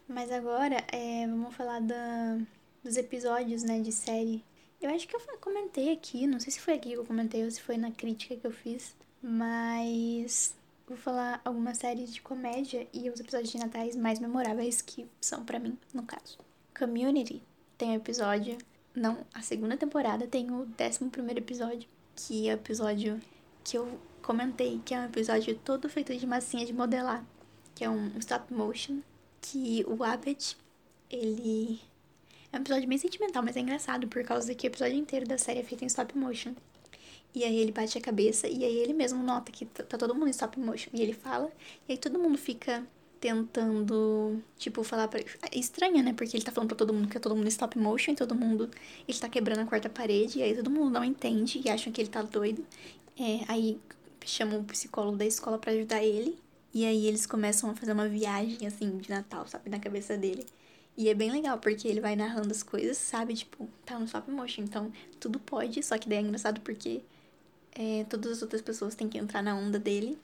Mas 0.08 0.32
agora, 0.32 0.84
é, 0.92 1.28
vamos 1.28 1.56
falar 1.56 1.82
da, 1.82 2.40
dos 2.84 2.98
episódios, 2.98 3.62
né, 3.62 3.80
de 3.80 3.92
série. 3.92 4.44
Eu 4.82 4.90
acho 4.90 5.08
que 5.08 5.16
eu 5.16 5.20
comentei 5.40 5.94
aqui, 5.94 6.26
não 6.26 6.40
sei 6.40 6.52
se 6.52 6.60
foi 6.60 6.74
aqui 6.74 6.90
que 6.90 6.96
eu 6.96 7.06
comentei 7.06 7.44
ou 7.44 7.52
se 7.52 7.62
foi 7.62 7.78
na 7.78 7.92
crítica 7.92 8.36
que 8.36 8.48
eu 8.48 8.52
fiz, 8.52 8.96
mas 9.22 10.56
vou 10.88 10.98
falar 10.98 11.40
algumas 11.46 11.78
séries 11.78 12.12
de 12.12 12.22
comédia 12.22 12.88
e 12.92 13.10
os 13.10 13.20
episódios 13.20 13.52
de 13.52 13.60
natais 13.60 13.96
mais 13.96 14.20
memoráveis 14.20 14.82
que 14.82 15.06
são 15.22 15.46
para 15.46 15.60
mim, 15.60 15.78
no 15.94 16.04
caso. 16.04 16.40
Community 16.78 17.44
tem 17.78 17.92
um 17.92 17.96
episódio, 17.96 18.58
não, 19.00 19.26
a 19.34 19.42
segunda 19.42 19.78
temporada 19.78 20.28
tem 20.28 20.52
o 20.52 20.66
décimo 20.78 21.10
primeiro 21.10 21.40
episódio, 21.40 21.88
que 22.16 22.50
é 22.50 22.54
o 22.54 22.56
episódio 22.56 23.22
que 23.64 23.78
eu 23.78 23.98
comentei, 24.22 24.82
que 24.84 24.94
é 24.94 25.00
um 25.00 25.06
episódio 25.06 25.58
todo 25.64 25.88
feito 25.88 26.14
de 26.14 26.28
massinha 26.28 26.66
de 26.66 26.74
modelar, 26.74 27.24
que 27.74 27.86
é 27.86 27.90
um 27.90 28.12
stop 28.20 28.54
motion 28.54 29.00
que 29.42 29.86
o 29.88 30.04
Abbott, 30.04 30.58
ele. 31.10 31.80
É 32.52 32.58
um 32.58 32.62
episódio 32.62 32.90
bem 32.90 32.98
sentimental, 32.98 33.42
mas 33.42 33.56
é 33.56 33.62
engraçado 33.62 34.06
por 34.08 34.22
causa 34.24 34.54
que 34.54 34.68
o 34.68 34.70
episódio 34.70 34.98
inteiro 34.98 35.26
da 35.26 35.38
série 35.38 35.60
é 35.60 35.64
feito 35.64 35.84
em 35.84 35.88
stop 35.88 36.18
motion. 36.18 36.54
E 37.34 37.46
aí 37.46 37.58
ele 37.58 37.72
bate 37.72 37.98
a 37.98 38.02
cabeça 38.02 38.50
e 38.50 38.66
aí 38.66 38.78
ele 38.80 38.92
mesmo 38.92 39.24
nota 39.24 39.50
que 39.50 39.66
tá 39.66 39.98
todo 39.98 40.14
mundo 40.14 40.28
em 40.28 40.32
stop 40.32 40.60
motion. 40.60 40.90
E 40.94 41.02
ele 41.02 41.14
fala, 41.14 41.50
e 41.88 41.94
aí 41.94 41.98
todo 41.98 42.20
mundo 42.20 42.38
fica 42.38 42.86
tentando, 43.20 44.42
tipo, 44.58 44.84
falar 44.84 45.08
pra. 45.08 45.20
É 45.20 45.58
estranha, 45.60 46.02
né? 46.04 46.14
Porque 46.14 46.38
ele 46.38 46.44
tá 46.44 46.52
falando 46.52 46.70
pra 46.70 46.78
todo 46.78 46.94
mundo 46.94 47.08
que 47.08 47.18
é 47.18 47.20
todo 47.20 47.36
mundo 47.36 47.48
stop 47.48 47.78
motion 47.78 48.12
e 48.12 48.16
todo 48.16 48.34
mundo. 48.36 48.70
Ele 49.08 49.18
tá 49.20 49.30
quebrando 49.30 49.60
a 49.62 49.66
quarta 49.66 49.90
parede, 49.90 50.40
e 50.40 50.44
aí 50.44 50.56
todo 50.56 50.70
mundo 50.70 50.92
não 50.92 51.04
entende 51.04 51.62
e 51.64 51.70
acham 51.70 51.92
que 51.92 52.02
ele 52.02 52.10
tá 52.10 52.22
doido. 52.22 52.66
É, 53.20 53.42
aí 53.48 53.80
chamam 54.26 54.60
o 54.62 54.64
psicólogo 54.64 55.18
da 55.18 55.26
escola 55.26 55.58
para 55.58 55.72
ajudar 55.72 56.04
ele. 56.04 56.38
E 56.74 56.86
aí 56.86 57.08
eles 57.08 57.26
começam 57.26 57.70
a 57.70 57.76
fazer 57.76 57.94
uma 57.94 58.08
viagem, 58.08 58.66
assim, 58.68 58.98
de 58.98 59.10
Natal, 59.10 59.48
sabe? 59.48 59.70
Na 59.70 59.80
cabeça 59.80 60.18
dele. 60.18 60.46
E 60.96 61.10
é 61.10 61.14
bem 61.14 61.32
legal, 61.32 61.58
porque 61.58 61.88
ele 61.88 62.02
vai 62.02 62.16
narrando 62.16 62.52
as 62.52 62.62
coisas, 62.62 62.98
sabe? 62.98 63.34
Tipo, 63.34 63.68
tá 63.86 63.98
no 63.98 64.06
stop 64.06 64.30
motion, 64.30 64.64
então 64.64 64.92
tudo 65.20 65.40
pode, 65.40 65.82
só 65.82 65.98
que 65.98 66.10
daí 66.10 66.20
é 66.20 66.22
engraçado 66.22 66.62
porque 66.62 67.02
é, 67.74 68.04
todas 68.10 68.34
as 68.34 68.42
outras 68.42 68.62
pessoas 68.62 68.96
têm 68.96 69.08
que 69.10 69.18
entrar 69.18 69.42
na 69.42 69.56
onda 69.56 69.80
dele. 69.80 70.18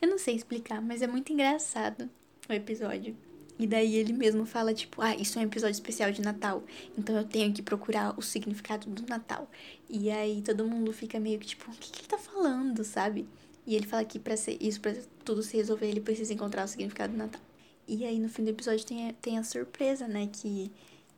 Eu 0.00 0.08
não 0.08 0.18
sei 0.18 0.34
explicar, 0.34 0.80
mas 0.80 1.02
é 1.02 1.06
muito 1.06 1.32
engraçado 1.32 2.08
o 2.48 2.52
episódio. 2.52 3.16
E 3.58 3.66
daí 3.66 3.94
ele 3.96 4.12
mesmo 4.12 4.44
fala, 4.44 4.74
tipo, 4.74 5.00
ah, 5.00 5.14
isso 5.14 5.38
é 5.38 5.42
um 5.42 5.44
episódio 5.44 5.74
especial 5.74 6.10
de 6.10 6.20
Natal, 6.20 6.64
então 6.98 7.16
eu 7.16 7.24
tenho 7.24 7.52
que 7.52 7.62
procurar 7.62 8.18
o 8.18 8.22
significado 8.22 8.90
do 8.90 9.06
Natal. 9.06 9.48
E 9.88 10.10
aí 10.10 10.42
todo 10.42 10.66
mundo 10.66 10.92
fica 10.92 11.20
meio 11.20 11.38
que, 11.38 11.46
tipo, 11.46 11.70
o 11.70 11.74
que, 11.74 11.92
que 11.92 12.00
ele 12.00 12.08
tá 12.08 12.18
falando, 12.18 12.82
sabe? 12.82 13.28
E 13.66 13.76
ele 13.76 13.86
fala 13.86 14.04
que 14.04 14.18
para 14.18 14.36
ser 14.36 14.58
isso, 14.60 14.80
para 14.80 14.96
tudo 15.24 15.42
se 15.42 15.56
resolver, 15.56 15.86
ele 15.86 16.00
precisa 16.00 16.34
encontrar 16.34 16.64
o 16.64 16.68
significado 16.68 17.12
do 17.12 17.18
Natal. 17.18 17.40
E 17.86 18.04
aí 18.04 18.18
no 18.18 18.28
fim 18.28 18.42
do 18.44 18.50
episódio 18.50 18.84
tem 18.84 19.08
a, 19.08 19.12
tem 19.12 19.38
a 19.38 19.44
surpresa, 19.44 20.08
né, 20.08 20.28
que 20.32 20.72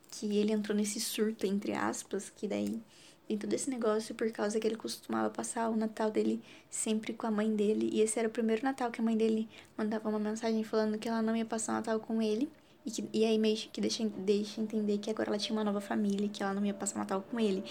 que 0.09 0.37
ele 0.37 0.53
entrou 0.53 0.75
nesse 0.75 0.99
surto 0.99 1.45
entre 1.45 1.73
aspas, 1.73 2.29
que 2.29 2.47
daí 2.47 2.81
tem 3.27 3.37
todo 3.37 3.53
esse 3.53 3.69
negócio 3.69 4.15
por 4.15 4.31
causa 4.31 4.57
que 4.59 4.65
ele 4.65 4.77
costumava 4.77 5.29
passar 5.29 5.69
o 5.69 5.75
Natal 5.75 6.09
dele 6.09 6.41
sempre 6.69 7.13
com 7.13 7.27
a 7.27 7.31
mãe 7.31 7.53
dele, 7.53 7.89
e 7.91 7.99
esse 7.99 8.17
era 8.17 8.27
o 8.27 8.31
primeiro 8.31 8.63
Natal 8.63 8.89
que 8.89 9.01
a 9.01 9.03
mãe 9.03 9.17
dele 9.17 9.49
mandava 9.77 10.07
uma 10.07 10.19
mensagem 10.19 10.63
falando 10.63 10.97
que 10.97 11.09
ela 11.09 11.21
não 11.21 11.35
ia 11.35 11.45
passar 11.45 11.73
o 11.73 11.75
Natal 11.75 11.99
com 11.99 12.21
ele. 12.21 12.49
E, 12.85 12.91
que, 12.91 13.03
e 13.11 13.25
aí 13.25 13.37
meio 13.37 13.57
que 13.57 13.81
deixa, 13.81 14.07
deixa 14.07 14.61
entender 14.61 14.97
que 14.99 15.09
agora 15.09 15.29
ela 15.29 15.37
tinha 15.37 15.57
uma 15.57 15.63
nova 15.63 15.81
família, 15.81 16.29
que 16.29 16.41
ela 16.41 16.53
não 16.53 16.65
ia 16.65 16.73
passar 16.73 16.95
o 16.95 16.99
Natal 16.99 17.21
com 17.29 17.37
ele. 17.37 17.61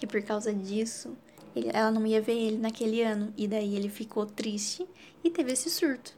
E 0.00 0.06
por 0.06 0.22
causa 0.22 0.50
disso, 0.50 1.14
ele, 1.54 1.68
ela 1.74 1.90
não 1.90 2.06
ia 2.06 2.22
ver 2.22 2.38
ele 2.38 2.56
naquele 2.56 3.02
ano. 3.02 3.34
E 3.36 3.46
daí 3.46 3.76
ele 3.76 3.90
ficou 3.90 4.24
triste 4.24 4.86
e 5.22 5.30
teve 5.30 5.52
esse 5.52 5.68
surto. 5.68 6.16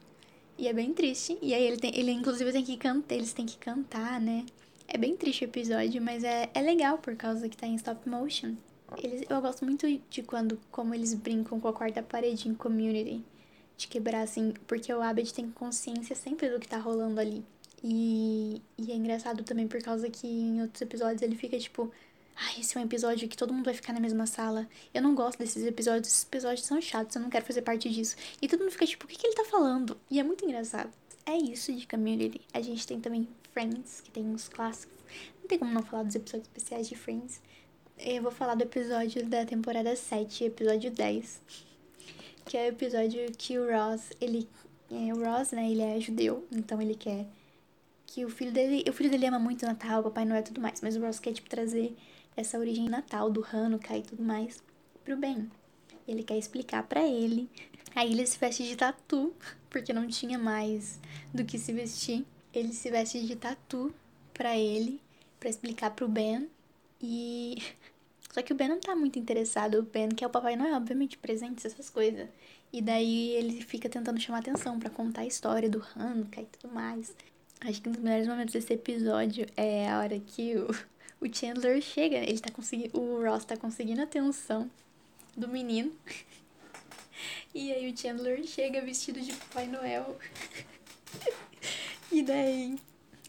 E 0.57 0.69
é 0.69 0.73
bem 0.73 0.93
triste. 0.93 1.37
E 1.41 1.53
aí 1.53 1.65
ele, 1.65 1.75
tem, 1.75 1.93
ele 1.99 2.11
inclusive 2.11 2.49
tem 2.53 2.63
que 2.63 2.77
cantar, 2.77 3.15
eles 3.15 3.33
têm 3.33 3.45
que 3.45 3.57
cantar, 3.57 4.21
né? 4.21 4.45
É 4.87 4.97
bem 4.97 5.17
triste 5.17 5.43
o 5.43 5.49
episódio, 5.49 6.01
mas 6.01 6.23
é, 6.23 6.49
é 6.53 6.61
legal 6.61 6.97
por 6.97 7.13
causa 7.17 7.49
que 7.49 7.57
tá 7.57 7.67
em 7.67 7.75
stop 7.75 8.07
motion. 8.07 8.55
Eles, 9.03 9.23
eu 9.29 9.41
gosto 9.41 9.65
muito 9.65 9.87
de 10.09 10.23
quando, 10.23 10.59
como 10.71 10.93
eles 10.93 11.13
brincam 11.13 11.59
com 11.59 11.67
a 11.67 11.73
quarta 11.73 12.01
parede 12.01 12.49
em 12.49 12.53
community. 12.53 13.23
De 13.77 13.87
quebrar, 13.87 14.21
assim, 14.21 14.53
porque 14.67 14.93
o 14.93 15.01
Abed 15.01 15.33
tem 15.33 15.51
consciência 15.51 16.15
sempre 16.15 16.49
do 16.49 16.59
que 16.59 16.67
tá 16.67 16.77
rolando 16.77 17.19
ali. 17.19 17.43
E, 17.83 18.61
e 18.77 18.91
é 18.91 18.95
engraçado 18.95 19.43
também 19.43 19.67
por 19.67 19.81
causa 19.81 20.09
que 20.09 20.25
em 20.25 20.61
outros 20.61 20.81
episódios 20.81 21.21
ele 21.21 21.35
fica 21.35 21.59
tipo, 21.59 21.91
Ai, 22.35 22.59
esse 22.59 22.77
é 22.77 22.81
um 22.81 22.83
episódio 22.83 23.29
que 23.29 23.37
todo 23.37 23.53
mundo 23.53 23.65
vai 23.65 23.73
ficar 23.73 23.93
na 23.93 23.99
mesma 23.99 24.25
sala. 24.25 24.67
Eu 24.93 25.01
não 25.01 25.15
gosto 25.15 25.39
desses 25.39 25.65
episódios. 25.65 26.07
Esses 26.07 26.23
episódios 26.23 26.65
são 26.65 26.81
chatos, 26.81 27.15
eu 27.15 27.21
não 27.21 27.29
quero 27.29 27.45
fazer 27.45 27.61
parte 27.61 27.89
disso. 27.89 28.15
E 28.41 28.47
todo 28.47 28.59
mundo 28.59 28.71
fica 28.71 28.85
tipo, 28.85 29.05
o 29.05 29.07
que, 29.07 29.17
que 29.17 29.25
ele 29.25 29.35
tá 29.35 29.45
falando? 29.45 29.97
E 30.11 30.19
é 30.19 30.23
muito 30.23 30.43
engraçado. 30.43 30.91
É 31.25 31.37
isso 31.37 31.73
de 31.73 31.87
Community. 31.87 32.41
A 32.53 32.61
gente 32.61 32.85
tem 32.85 32.99
também 32.99 33.27
Friends, 33.53 34.01
que 34.01 34.11
tem 34.11 34.25
uns 34.25 34.49
clássicos. 34.49 34.95
Não 35.39 35.47
tem 35.47 35.57
como 35.57 35.73
não 35.73 35.81
falar 35.81 36.03
dos 36.03 36.15
episódios 36.15 36.47
especiais 36.47 36.89
de 36.89 36.95
Friends. 36.95 37.41
Eu 37.97 38.21
vou 38.21 38.31
falar 38.31 38.55
do 38.55 38.63
episódio 38.63 39.25
da 39.25 39.45
temporada 39.45 39.95
7, 39.95 40.43
episódio 40.43 40.91
10. 40.91 41.41
Que 42.45 42.57
é 42.57 42.65
o 42.65 42.67
episódio 42.67 43.31
que 43.37 43.57
o 43.57 43.65
Ross, 43.65 44.11
ele. 44.19 44.47
É, 44.91 45.13
o 45.13 45.23
Ross, 45.23 45.53
né, 45.53 45.69
ele 45.71 45.81
é 45.81 45.99
judeu, 45.99 46.45
então 46.51 46.81
ele 46.81 46.93
quer 46.93 47.25
que 48.05 48.25
o 48.25 48.29
filho 48.29 48.51
dele. 48.51 48.83
O 48.87 48.93
filho 48.93 49.09
dele 49.09 49.25
ama 49.27 49.39
muito 49.39 49.65
Natal, 49.65 50.03
Papai 50.03 50.25
Noel 50.25 50.41
e 50.41 50.43
tudo 50.43 50.61
mais. 50.61 50.81
Mas 50.81 50.95
o 50.95 51.01
Ross 51.01 51.19
quer, 51.19 51.33
tipo, 51.33 51.49
trazer 51.49 51.95
essa 52.35 52.59
origem 52.59 52.89
natal 52.89 53.31
do 53.31 53.43
Hanukkah 53.43 53.97
e 53.97 54.03
tudo 54.03 54.21
mais 54.21 54.61
pro 55.03 55.15
Ben. 55.15 55.49
Ele 56.07 56.21
quer 56.21 56.37
explicar 56.37 56.83
para 56.83 57.07
ele. 57.07 57.49
Aí 57.95 58.11
ele 58.11 58.27
se 58.27 58.37
veste 58.37 58.63
de 58.63 58.75
tatu, 58.75 59.33
porque 59.69 59.93
não 59.93 60.05
tinha 60.07 60.37
mais 60.37 60.99
do 61.33 61.45
que 61.45 61.57
se 61.57 61.71
vestir. 61.71 62.25
Ele 62.53 62.73
se 62.73 62.91
veste 62.91 63.25
de 63.25 63.35
tatu 63.35 63.93
para 64.33 64.55
ele, 64.57 65.01
para 65.39 65.49
explicar 65.49 65.91
pro 65.91 66.07
Ben. 66.09 66.49
E 67.01 67.61
só 68.31 68.41
que 68.41 68.53
o 68.53 68.55
Ben 68.55 68.69
não 68.69 68.79
tá 68.79 68.95
muito 68.95 69.17
interessado, 69.19 69.79
o 69.79 69.83
Ben 69.83 70.09
quer 70.09 70.27
o 70.27 70.29
Papai 70.29 70.55
Noel, 70.55 70.75
obviamente, 70.75 71.17
presentes, 71.17 71.65
essas 71.65 71.89
coisas. 71.89 72.27
E 72.73 72.81
daí 72.81 73.31
ele 73.31 73.61
fica 73.61 73.87
tentando 73.87 74.19
chamar 74.19 74.39
atenção 74.39 74.79
para 74.79 74.89
contar 74.89 75.21
a 75.21 75.25
história 75.25 75.69
do 75.69 75.85
Hanukkah 75.95 76.41
e 76.41 76.45
tudo 76.45 76.73
mais. 76.73 77.15
Acho 77.61 77.81
que 77.81 77.89
um 77.89 77.91
dos 77.93 78.01
melhores 78.01 78.27
momentos 78.27 78.53
desse 78.53 78.73
episódio 78.73 79.47
é 79.55 79.89
a 79.89 79.99
hora 79.99 80.19
que 80.19 80.55
o 80.57 80.67
o 81.21 81.33
Chandler 81.33 81.81
chega, 81.81 82.17
ele 82.17 82.39
tá 82.39 82.51
conseguindo, 82.51 82.99
o 82.99 83.23
Ross 83.23 83.45
tá 83.45 83.57
conseguindo 83.57 84.01
a 84.01 84.03
atenção 84.03 84.69
do 85.35 85.47
menino. 85.47 85.91
E 87.53 87.71
aí 87.71 87.89
o 87.89 87.97
Chandler 87.97 88.45
chega 88.45 88.81
vestido 88.81 89.21
de 89.21 89.31
Papai 89.31 89.65
Noel. 89.67 90.17
e 92.11 92.21
daí 92.21 92.77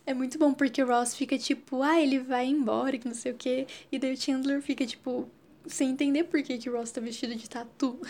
é 0.07 0.15
muito 0.15 0.39
bom 0.39 0.55
porque 0.55 0.83
o 0.83 0.87
Ross 0.87 1.15
fica 1.15 1.37
tipo, 1.37 1.83
ah, 1.83 2.01
ele 2.01 2.21
vai 2.21 2.47
embora, 2.47 2.97
que 2.97 3.09
não 3.09 3.15
sei 3.15 3.33
o 3.33 3.35
quê. 3.35 3.67
E 3.91 3.99
daí 3.99 4.15
o 4.15 4.17
Chandler 4.17 4.63
fica 4.63 4.87
tipo, 4.87 5.29
sem 5.67 5.91
entender 5.91 6.25
por 6.25 6.43
que, 6.43 6.57
que 6.59 6.71
o 6.71 6.77
Ross 6.77 6.93
tá 6.93 7.01
vestido 7.01 7.35
de 7.35 7.51
tatu. 7.51 8.01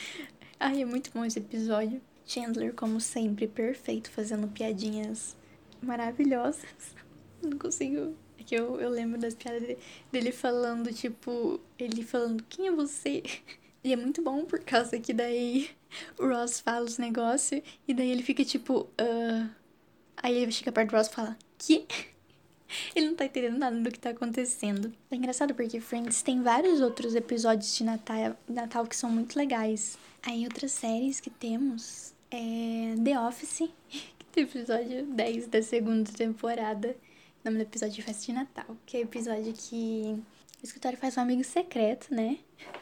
Ai, 0.60 0.82
é 0.82 0.84
muito 0.84 1.10
bom 1.12 1.24
esse 1.24 1.38
episódio. 1.38 2.00
Chandler, 2.26 2.74
como 2.74 3.00
sempre, 3.00 3.48
perfeito, 3.48 4.10
fazendo 4.10 4.48
piadinhas 4.48 5.36
maravilhosas. 5.80 6.94
Não 7.42 7.58
consigo 7.58 8.14
que 8.44 8.54
eu, 8.54 8.80
eu 8.80 8.88
lembro 8.90 9.18
das 9.18 9.34
piadas 9.34 9.76
dele 10.12 10.32
falando, 10.32 10.92
tipo, 10.92 11.60
ele 11.78 12.02
falando, 12.02 12.44
quem 12.48 12.68
é 12.68 12.72
você? 12.72 13.22
E 13.84 13.92
é 13.92 13.96
muito 13.96 14.20
bom 14.20 14.44
por 14.44 14.58
causa 14.64 14.98
que 14.98 15.14
daí 15.14 15.70
o 16.18 16.26
Ross 16.26 16.58
fala 16.58 16.84
os 16.84 16.98
negócios 16.98 17.62
e 17.86 17.94
daí 17.94 18.10
ele 18.10 18.22
fica 18.22 18.44
tipo, 18.44 18.80
uh... 18.80 19.48
aí 20.16 20.34
ele 20.34 20.50
chega 20.50 20.72
perto 20.72 20.90
do 20.90 20.96
Ross 20.96 21.06
e 21.06 21.12
fala, 21.12 21.38
que? 21.58 21.86
Ele 22.94 23.08
não 23.08 23.14
tá 23.14 23.24
entendendo 23.24 23.58
nada 23.58 23.78
do 23.78 23.90
que 23.90 23.98
tá 23.98 24.10
acontecendo. 24.10 24.92
É 25.10 25.16
engraçado 25.16 25.54
porque 25.54 25.80
Friends 25.80 26.22
tem 26.22 26.42
vários 26.42 26.80
outros 26.80 27.14
episódios 27.14 27.74
de 27.76 27.84
Natal, 27.84 28.36
Natal 28.48 28.86
que 28.86 28.96
são 28.96 29.10
muito 29.10 29.36
legais. 29.36 29.98
Aí 30.22 30.44
outras 30.44 30.72
séries 30.72 31.20
que 31.20 31.30
temos 31.30 32.12
é 32.30 32.94
The 33.02 33.20
Office, 33.20 33.70
episódio 34.36 35.06
10 35.06 35.46
da 35.46 35.62
segunda 35.62 36.10
temporada. 36.12 36.96
O 37.44 37.48
nome 37.48 37.58
do 37.58 37.68
episódio 37.68 38.00
é 38.00 38.04
Festa 38.04 38.26
de 38.26 38.32
Natal, 38.32 38.76
que 38.84 38.96
é 38.96 39.00
o 39.00 39.04
episódio 39.04 39.52
que 39.52 40.20
o 40.60 40.64
escritório 40.64 40.98
faz 40.98 41.16
um 41.16 41.20
amigo 41.20 41.44
secreto, 41.44 42.12
né? 42.12 42.38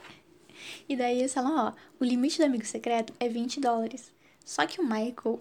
E 0.89 0.97
daí 0.97 1.19
eles 1.19 1.35
falam, 1.35 1.69
ó, 1.69 1.73
o 2.01 2.05
limite 2.05 2.39
do 2.39 2.45
amigo 2.45 2.65
secreto 2.65 3.13
é 3.21 3.29
20 3.29 3.61
dólares. 3.61 4.11
Só 4.45 4.67
que 4.67 4.81
o 4.81 4.85
Michael, 4.85 5.39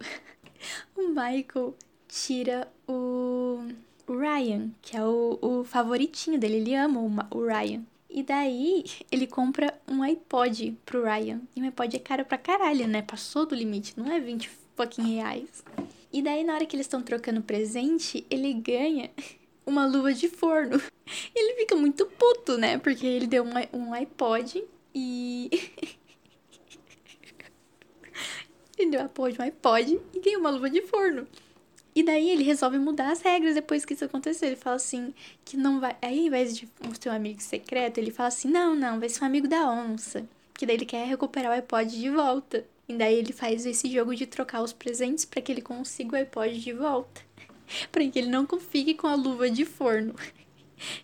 o 0.98 1.08
Michael 1.08 1.76
tira 2.14 2.72
o, 2.88 3.68
o 4.08 4.18
Ryan, 4.18 4.70
que 4.84 4.96
é 4.96 5.04
o, 5.04 5.40
o 5.42 5.64
favoritinho 5.64 6.40
dele, 6.40 6.58
ele 6.58 6.76
ama 6.76 7.00
o, 7.00 7.38
o 7.38 7.48
Ryan. 7.48 7.82
E 8.08 8.22
daí 8.22 8.84
ele 9.12 9.26
compra 9.26 9.74
um 9.88 10.04
iPod 10.04 10.78
pro 10.86 11.04
Ryan. 11.04 11.42
E 11.56 11.62
um 11.62 11.66
iPod 11.66 11.96
é 11.96 12.00
caro 12.00 12.24
pra 12.24 12.38
caralho, 12.38 12.88
né? 12.88 13.02
Passou 13.02 13.48
do 13.48 13.56
limite, 13.56 13.98
não 13.98 14.12
é 14.12 14.20
20 14.20 14.52
pouquinho 14.76 15.08
reais. 15.08 15.64
E 16.12 16.22
daí, 16.22 16.44
na 16.44 16.54
hora 16.54 16.66
que 16.68 16.76
eles 16.76 16.86
estão 16.86 17.02
trocando 17.02 17.42
presente, 17.42 18.24
ele 18.30 18.54
ganha 18.54 19.10
uma 19.66 19.88
luva 19.88 20.14
de 20.14 20.30
forno. 20.30 20.80
Ele 21.36 21.56
fica 21.56 21.76
muito 21.76 22.06
puto, 22.06 22.60
né? 22.60 22.78
Porque 22.78 23.08
ele 23.08 23.26
deu 23.26 23.44
uma, 23.44 23.68
um 23.74 23.92
iPod 23.92 24.64
e. 24.94 25.50
ele 28.78 28.92
deu 28.92 29.02
um 29.02 29.06
iPod, 29.06 29.40
um 29.40 29.44
iPod 29.44 30.00
e 30.14 30.20
ganhou 30.20 30.40
uma 30.42 30.52
luva 30.52 30.70
de 30.70 30.84
forno. 30.84 31.28
E 31.96 32.02
daí 32.02 32.30
ele 32.30 32.44
resolve 32.44 32.80
mudar 32.80 33.12
as 33.12 33.22
regras 33.22 33.56
depois 33.56 33.86
que 33.86 33.94
isso 33.94 34.06
aconteceu. 34.06 34.48
Ele 34.48 34.56
fala 34.56 34.78
assim, 34.78 35.14
que 35.46 35.56
não 35.56 35.80
vai. 35.80 35.96
Aí, 36.02 36.20
ao 36.20 36.26
invés 36.26 36.56
de 36.56 36.68
ser 37.00 37.10
um 37.10 37.14
amigo 37.14 37.42
secreto, 37.42 38.00
ele 38.00 38.12
fala 38.12 38.30
assim: 38.30 38.50
não, 38.50 38.76
não, 38.76 39.00
vai 39.00 39.10
ser 39.10 39.24
um 39.24 39.28
amigo 39.28 39.48
da 39.48 39.70
onça. 39.70 40.28
Que 40.54 40.66
daí 40.66 40.76
ele 40.76 40.86
quer 40.86 41.08
recuperar 41.08 41.52
o 41.52 41.56
iPod 41.56 42.00
de 42.00 42.10
volta. 42.10 42.66
E 42.88 42.96
daí 42.96 43.16
ele 43.16 43.32
faz 43.32 43.66
esse 43.66 43.90
jogo 43.92 44.16
de 44.16 44.26
trocar 44.26 44.62
os 44.62 44.74
presentes 44.74 45.24
para 45.24 45.42
que 45.42 45.52
ele 45.52 45.62
consiga 45.62 46.16
o 46.16 46.20
iPod 46.20 46.60
de 46.60 46.74
volta. 46.74 47.22
para 47.92 48.08
que 48.08 48.20
ele 48.20 48.30
não 48.30 48.48
fique 48.60 48.94
com 48.94 49.08
a 49.08 49.16
luva 49.16 49.50
de 49.50 49.66
forno. 49.66 50.16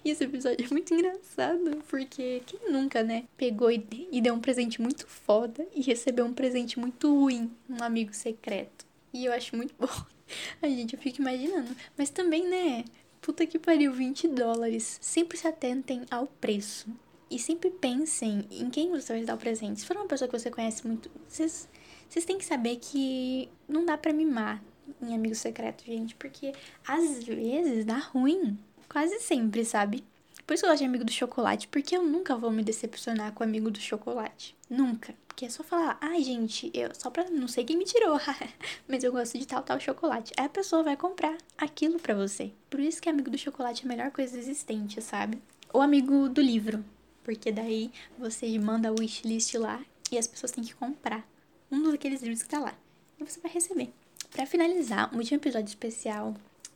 E 0.04 0.10
esse 0.12 0.24
episódio 0.24 0.66
é 0.66 0.70
muito 0.72 0.94
engraçado, 0.94 1.78
porque 1.88 2.42
quem 2.46 2.72
nunca, 2.72 3.04
né, 3.04 3.26
pegou 3.38 3.72
e, 3.72 3.86
e 4.12 4.22
deu 4.22 4.34
um 4.34 4.40
presente 4.40 4.82
muito 4.82 5.08
foda 5.08 5.66
e 5.74 5.82
recebeu 5.82 6.26
um 6.26 6.34
presente 6.34 6.80
muito 6.80 7.08
ruim, 7.08 7.52
um 7.70 7.84
amigo 7.84 8.14
secreto. 8.14 8.86
E 9.14 9.26
eu 9.26 9.34
acho 9.34 9.56
muito 9.56 9.74
bom. 9.80 9.88
Ai, 10.62 10.76
gente, 10.76 10.94
eu 10.96 11.00
fico 11.00 11.22
imaginando. 11.22 11.76
Mas 11.98 12.10
também, 12.10 12.48
né, 12.48 12.86
puta 13.22 13.46
que 13.46 13.60
pariu, 13.60 13.94
20 13.94 14.28
dólares. 14.30 14.98
Sempre 15.02 15.38
se 15.38 15.48
atentem 15.48 16.06
ao 16.10 16.28
preço. 16.28 16.88
E 17.30 17.38
sempre 17.38 17.70
pensem 17.70 18.48
em 18.50 18.70
quem 18.70 18.90
você 18.90 19.14
vai 19.14 19.24
dar 19.24 19.36
o 19.36 19.38
presente. 19.38 19.80
Se 19.80 19.86
for 19.86 19.96
uma 19.96 20.08
pessoa 20.08 20.28
que 20.28 20.38
você 20.38 20.50
conhece 20.50 20.86
muito, 20.88 21.12
vocês, 21.28 21.70
vocês 22.10 22.26
têm 22.26 22.38
que 22.38 22.46
saber 22.46 22.78
que 22.78 23.48
não 23.68 23.86
dá 23.86 23.98
para 23.98 24.12
mimar 24.12 24.64
em 25.02 25.14
amigo 25.14 25.36
secreto, 25.36 25.86
gente, 25.86 26.16
porque 26.16 26.54
às 26.88 27.24
vezes 27.24 27.86
dá 27.86 27.98
ruim. 27.98 28.58
Quase 28.90 29.20
sempre, 29.20 29.64
sabe? 29.64 30.04
Por 30.50 30.56
isso 30.56 30.66
eu 30.66 30.70
gosto 30.72 30.80
de 30.80 30.88
amigo 30.88 31.06
do 31.06 31.12
chocolate, 31.12 31.68
porque 31.68 31.96
eu 31.96 32.02
nunca 32.02 32.36
vou 32.36 32.50
me 32.50 32.64
decepcionar 32.64 33.32
com 33.34 33.44
amigo 33.44 33.70
do 33.70 33.80
chocolate. 33.80 34.58
Nunca. 34.68 35.14
Porque 35.28 35.46
é 35.46 35.50
só 35.50 35.64
falar, 35.64 36.00
ai, 36.02 36.24
gente, 36.24 36.72
eu 36.74 36.90
só 36.96 37.12
pra. 37.12 37.30
Não 37.30 37.48
sei 37.48 37.64
quem 37.64 37.78
me 37.78 37.86
tirou, 37.86 38.20
mas 38.90 39.04
eu 39.04 39.12
gosto 39.12 39.38
de 39.38 39.46
tal, 39.46 39.62
tal 39.62 39.80
chocolate. 39.80 40.34
Aí 40.36 40.48
a 40.48 40.50
pessoa 40.50 40.82
vai 40.82 40.98
comprar 40.98 41.38
aquilo 41.56 42.00
pra 42.00 42.16
você. 42.16 42.52
Por 42.68 42.80
isso 42.80 43.00
que 43.00 43.08
amigo 43.08 43.30
do 43.30 43.38
chocolate 43.38 43.84
é 43.84 43.86
a 43.86 43.90
melhor 43.90 44.10
coisa 44.10 44.40
existente, 44.40 45.00
sabe? 45.04 45.40
Ou 45.72 45.84
amigo 45.84 46.28
do 46.28 46.42
livro. 46.42 46.84
Porque 47.24 47.52
daí 47.52 47.92
você 48.18 48.58
manda 48.58 48.92
o 48.92 49.00
wishlist 49.00 49.54
lá 49.54 49.80
e 50.12 50.18
as 50.18 50.26
pessoas 50.26 50.52
têm 50.52 50.64
que 50.64 50.74
comprar 50.74 51.30
um 51.72 51.92
daqueles 51.92 52.24
livros 52.24 52.42
que 52.42 52.50
tá 52.50 52.58
lá. 52.58 52.74
E 53.20 53.24
você 53.24 53.40
vai 53.40 53.52
receber. 53.52 53.94
Para 54.32 54.48
finalizar, 54.48 55.14
um 55.14 55.20
último 55.20 55.38
episódio 55.38 55.68
especial, 55.68 56.34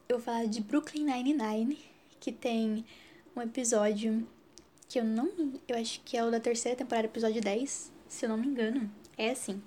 eu 0.08 0.18
vou 0.18 0.26
falar 0.26 0.46
de 0.46 0.62
Brooklyn 0.62 1.06
Nine-Nine, 1.06 1.80
que 2.20 2.32
tem 2.32 2.86
um 3.36 3.42
episódio 3.42 4.28
que 4.88 5.00
eu 5.00 5.04
não. 5.04 5.30
Eu 5.68 5.78
acho 5.78 6.02
que 6.02 6.18
é 6.18 6.24
o 6.24 6.32
da 6.32 6.40
terceira 6.40 6.78
temporada, 6.78 7.08
episódio 7.08 7.42
10, 7.42 7.92
se 8.08 8.26
eu 8.26 8.30
não 8.30 8.38
me 8.38 8.48
engano. 8.48 8.90
É 9.18 9.32
assim. 9.32 9.62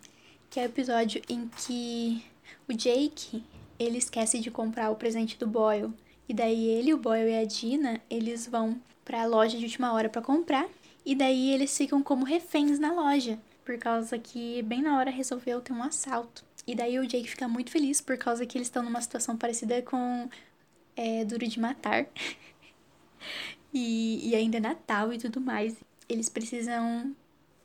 Que 0.49 0.61
é 0.61 0.63
o 0.63 0.67
episódio 0.67 1.21
em 1.29 1.49
que 1.49 2.25
o 2.69 2.73
Jake 2.73 3.43
ele 3.79 3.99
esquece 3.99 4.39
de 4.39 4.51
comprar 4.51 4.91
o 4.91 4.97
presente 4.97 5.37
do 5.37 5.47
Boyle. 5.47 5.93
E 6.29 6.35
daí 6.35 6.67
ele, 6.67 6.95
o 6.95 6.99
Boyle 6.99 7.31
e 7.31 7.39
a 7.39 7.45
Dina, 7.45 8.01
eles 8.11 8.47
vão 8.47 8.81
pra 9.05 9.25
loja 9.27 9.57
de 9.57 9.65
última 9.65 9.93
hora 9.93 10.09
para 10.09 10.23
comprar. 10.23 10.69
E 11.05 11.15
daí 11.15 11.53
eles 11.53 11.77
ficam 11.77 12.03
como 12.03 12.25
reféns 12.25 12.79
na 12.79 12.93
loja. 12.93 13.39
Por 13.65 13.79
causa 13.79 14.19
que 14.19 14.63
bem 14.63 14.83
na 14.83 14.97
hora 14.99 15.11
resolveu 15.11 15.61
ter 15.61 15.73
um 15.73 15.83
assalto. 15.83 16.45
E 16.67 16.75
daí 16.75 16.99
o 16.99 17.07
Jake 17.07 17.29
fica 17.29 17.47
muito 17.47 17.71
feliz 17.71 18.01
por 18.01 18.17
causa 18.17 18.45
que 18.45 18.59
eles 18.59 18.67
estão 18.67 18.83
numa 18.83 19.01
situação 19.01 19.37
parecida 19.37 19.81
com 19.83 20.29
é, 20.97 21.25
Duro 21.25 21.47
de 21.47 21.61
Matar. 21.61 22.07
e, 23.73 24.31
e 24.31 24.35
ainda 24.35 24.59
é 24.59 24.61
Natal 24.61 25.13
e 25.13 25.19
tudo 25.19 25.41
mais. 25.41 25.77
Eles 26.09 26.29
precisam 26.29 27.15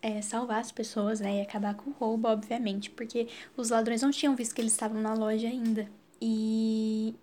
é, 0.02 0.22
salvar 0.22 0.60
as 0.60 0.72
pessoas, 0.72 1.20
né? 1.20 1.40
E 1.40 1.42
acabar 1.42 1.76
com 1.76 1.92
o 1.92 1.94
roubo, 1.94 2.28
obviamente. 2.28 2.90
Porque 2.90 3.28
os 3.56 3.70
ladrões 3.70 4.02
não 4.02 4.12
tinham 4.12 4.36
visto 4.36 4.56
que 4.56 4.62
eles 4.62 4.74
estavam 4.74 5.02
na 5.02 5.14
loja 5.14 5.48
ainda. 5.48 5.88
E, 6.22 7.16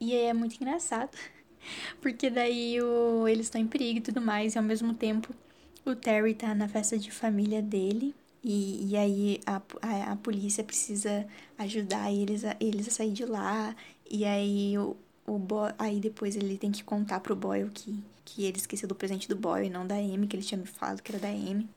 e 0.00 0.14
é 0.14 0.32
muito 0.32 0.56
engraçado. 0.56 1.16
Porque 2.00 2.30
daí 2.30 2.80
o, 2.80 3.28
eles 3.28 3.46
estão 3.46 3.60
em 3.60 3.66
perigo 3.66 3.98
e 3.98 4.02
tudo 4.02 4.20
mais. 4.20 4.54
E 4.54 4.58
ao 4.58 4.64
mesmo 4.64 4.94
tempo 4.94 5.34
o 5.84 5.94
Terry 5.94 6.34
tá 6.34 6.54
na 6.54 6.68
festa 6.68 6.98
de 6.98 7.10
família 7.10 7.62
dele. 7.62 8.14
E, 8.42 8.90
e 8.90 8.96
aí 8.96 9.40
a, 9.46 9.62
a, 9.80 10.12
a 10.12 10.16
polícia 10.16 10.64
precisa 10.64 11.26
ajudar 11.58 12.12
eles 12.12 12.44
a, 12.44 12.56
eles 12.60 12.88
a 12.88 12.90
sair 12.90 13.12
de 13.12 13.24
lá. 13.24 13.76
E 14.10 14.24
aí 14.24 14.74
o 15.26 15.38
boy, 15.38 15.72
aí 15.78 16.00
depois 16.00 16.36
ele 16.36 16.58
tem 16.58 16.70
que 16.70 16.82
contar 16.82 17.20
pro 17.20 17.36
Boyle 17.36 17.70
que, 17.70 18.02
que 18.24 18.44
ele 18.44 18.56
esqueceu 18.56 18.88
do 18.88 18.94
presente 18.94 19.28
do 19.28 19.36
Boyle 19.36 19.66
e 19.66 19.70
não 19.70 19.86
da 19.86 19.96
Amy, 19.96 20.26
que 20.26 20.36
ele 20.36 20.44
tinha 20.44 20.58
me 20.58 20.66
falado 20.66 21.02
que 21.02 21.12
era 21.12 21.20
da 21.20 21.28
Amy. 21.28 21.68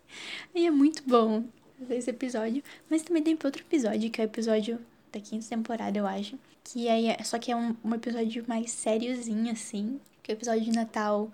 E 0.53 0.65
é 0.65 0.71
muito 0.71 1.03
bom 1.07 1.43
esse 1.89 2.09
episódio. 2.09 2.63
Mas 2.89 3.03
também 3.03 3.23
tem 3.23 3.37
outro 3.43 3.61
episódio, 3.61 4.09
que 4.09 4.21
é 4.21 4.23
o 4.23 4.27
episódio 4.27 4.79
da 5.11 5.19
quinta 5.19 5.47
temporada, 5.47 5.97
eu 5.97 6.07
acho. 6.07 6.37
Que 6.63 6.89
aí 6.89 7.07
é, 7.07 7.23
só 7.23 7.37
que 7.37 7.51
é 7.51 7.55
um, 7.55 7.75
um 7.83 7.93
episódio 7.93 8.43
mais 8.47 8.71
sériozinho, 8.71 9.51
assim. 9.51 9.99
Que 10.23 10.31
é 10.31 10.35
o 10.35 10.37
episódio 10.37 10.63
de 10.63 10.71
Natal 10.71 11.31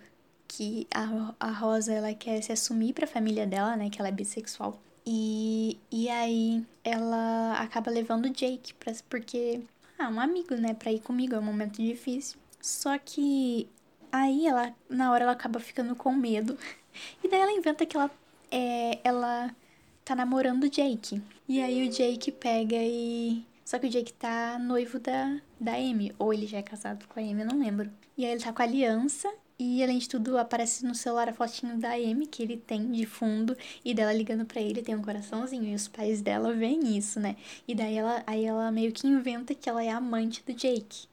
que 0.47 0.85
a, 0.93 1.33
a 1.39 1.51
Rosa 1.51 1.93
ela 1.93 2.13
quer 2.13 2.41
se 2.41 2.51
assumir 2.51 2.91
pra 2.91 3.07
família 3.07 3.47
dela, 3.47 3.77
né? 3.77 3.89
Que 3.89 4.01
ela 4.01 4.09
é 4.09 4.11
bissexual. 4.11 4.77
E, 5.05 5.77
e 5.89 6.09
aí 6.09 6.65
ela 6.83 7.53
acaba 7.53 7.89
levando 7.89 8.25
o 8.25 8.29
Jake 8.29 8.73
pra, 8.73 8.93
porque. 9.09 9.61
Ah, 10.01 10.09
um 10.09 10.19
amigo, 10.19 10.55
né? 10.55 10.73
Pra 10.73 10.91
ir 10.91 10.99
comigo, 10.99 11.35
é 11.35 11.39
um 11.39 11.43
momento 11.43 11.79
difícil. 11.79 12.39
Só 12.59 12.97
que 12.97 13.69
aí 14.11 14.47
ela, 14.47 14.73
na 14.89 15.11
hora, 15.11 15.25
ela 15.25 15.33
acaba 15.33 15.59
ficando 15.59 15.95
com 15.95 16.11
medo. 16.11 16.57
E 17.23 17.29
daí 17.29 17.39
ela 17.39 17.51
inventa 17.53 17.85
que 17.85 17.95
ela, 17.95 18.11
é, 18.51 18.99
ela 19.01 19.55
tá 20.03 20.13
namorando 20.13 20.65
o 20.65 20.69
Jake. 20.69 21.21
E 21.47 21.61
aí 21.61 21.87
o 21.87 21.89
Jake 21.89 22.31
pega 22.33 22.75
e. 22.75 23.45
Só 23.63 23.79
que 23.79 23.87
o 23.87 23.89
Jake 23.89 24.11
tá 24.11 24.59
noivo 24.59 24.99
da, 24.99 25.39
da 25.57 25.75
Amy. 25.75 26.13
Ou 26.19 26.33
ele 26.33 26.47
já 26.47 26.57
é 26.57 26.61
casado 26.61 27.07
com 27.07 27.17
a 27.17 27.23
Amy, 27.23 27.41
eu 27.43 27.47
não 27.47 27.59
lembro. 27.59 27.89
E 28.17 28.25
aí 28.25 28.31
ele 28.33 28.43
tá 28.43 28.51
com 28.51 28.61
a 28.61 28.65
aliança. 28.65 29.31
E 29.63 29.83
além 29.83 29.99
de 29.99 30.09
tudo, 30.09 30.39
aparece 30.39 30.83
no 30.83 30.95
celular 30.95 31.29
a 31.29 31.33
fotinho 31.33 31.77
da 31.77 31.91
Amy 31.91 32.25
que 32.25 32.41
ele 32.41 32.57
tem 32.57 32.91
de 32.91 33.05
fundo 33.05 33.55
e 33.85 33.93
dela 33.93 34.11
ligando 34.11 34.43
para 34.43 34.59
ele, 34.59 34.81
tem 34.81 34.95
um 34.95 35.03
coraçãozinho. 35.03 35.65
E 35.65 35.75
os 35.75 35.87
pais 35.87 36.19
dela 36.19 36.51
veem 36.51 36.97
isso, 36.97 37.19
né? 37.19 37.35
E 37.67 37.75
daí 37.75 37.95
ela, 37.95 38.23
aí 38.25 38.43
ela 38.43 38.71
meio 38.71 38.91
que 38.91 39.05
inventa 39.05 39.53
que 39.53 39.69
ela 39.69 39.83
é 39.83 39.91
amante 39.91 40.43
do 40.43 40.51
Jake. 40.51 41.05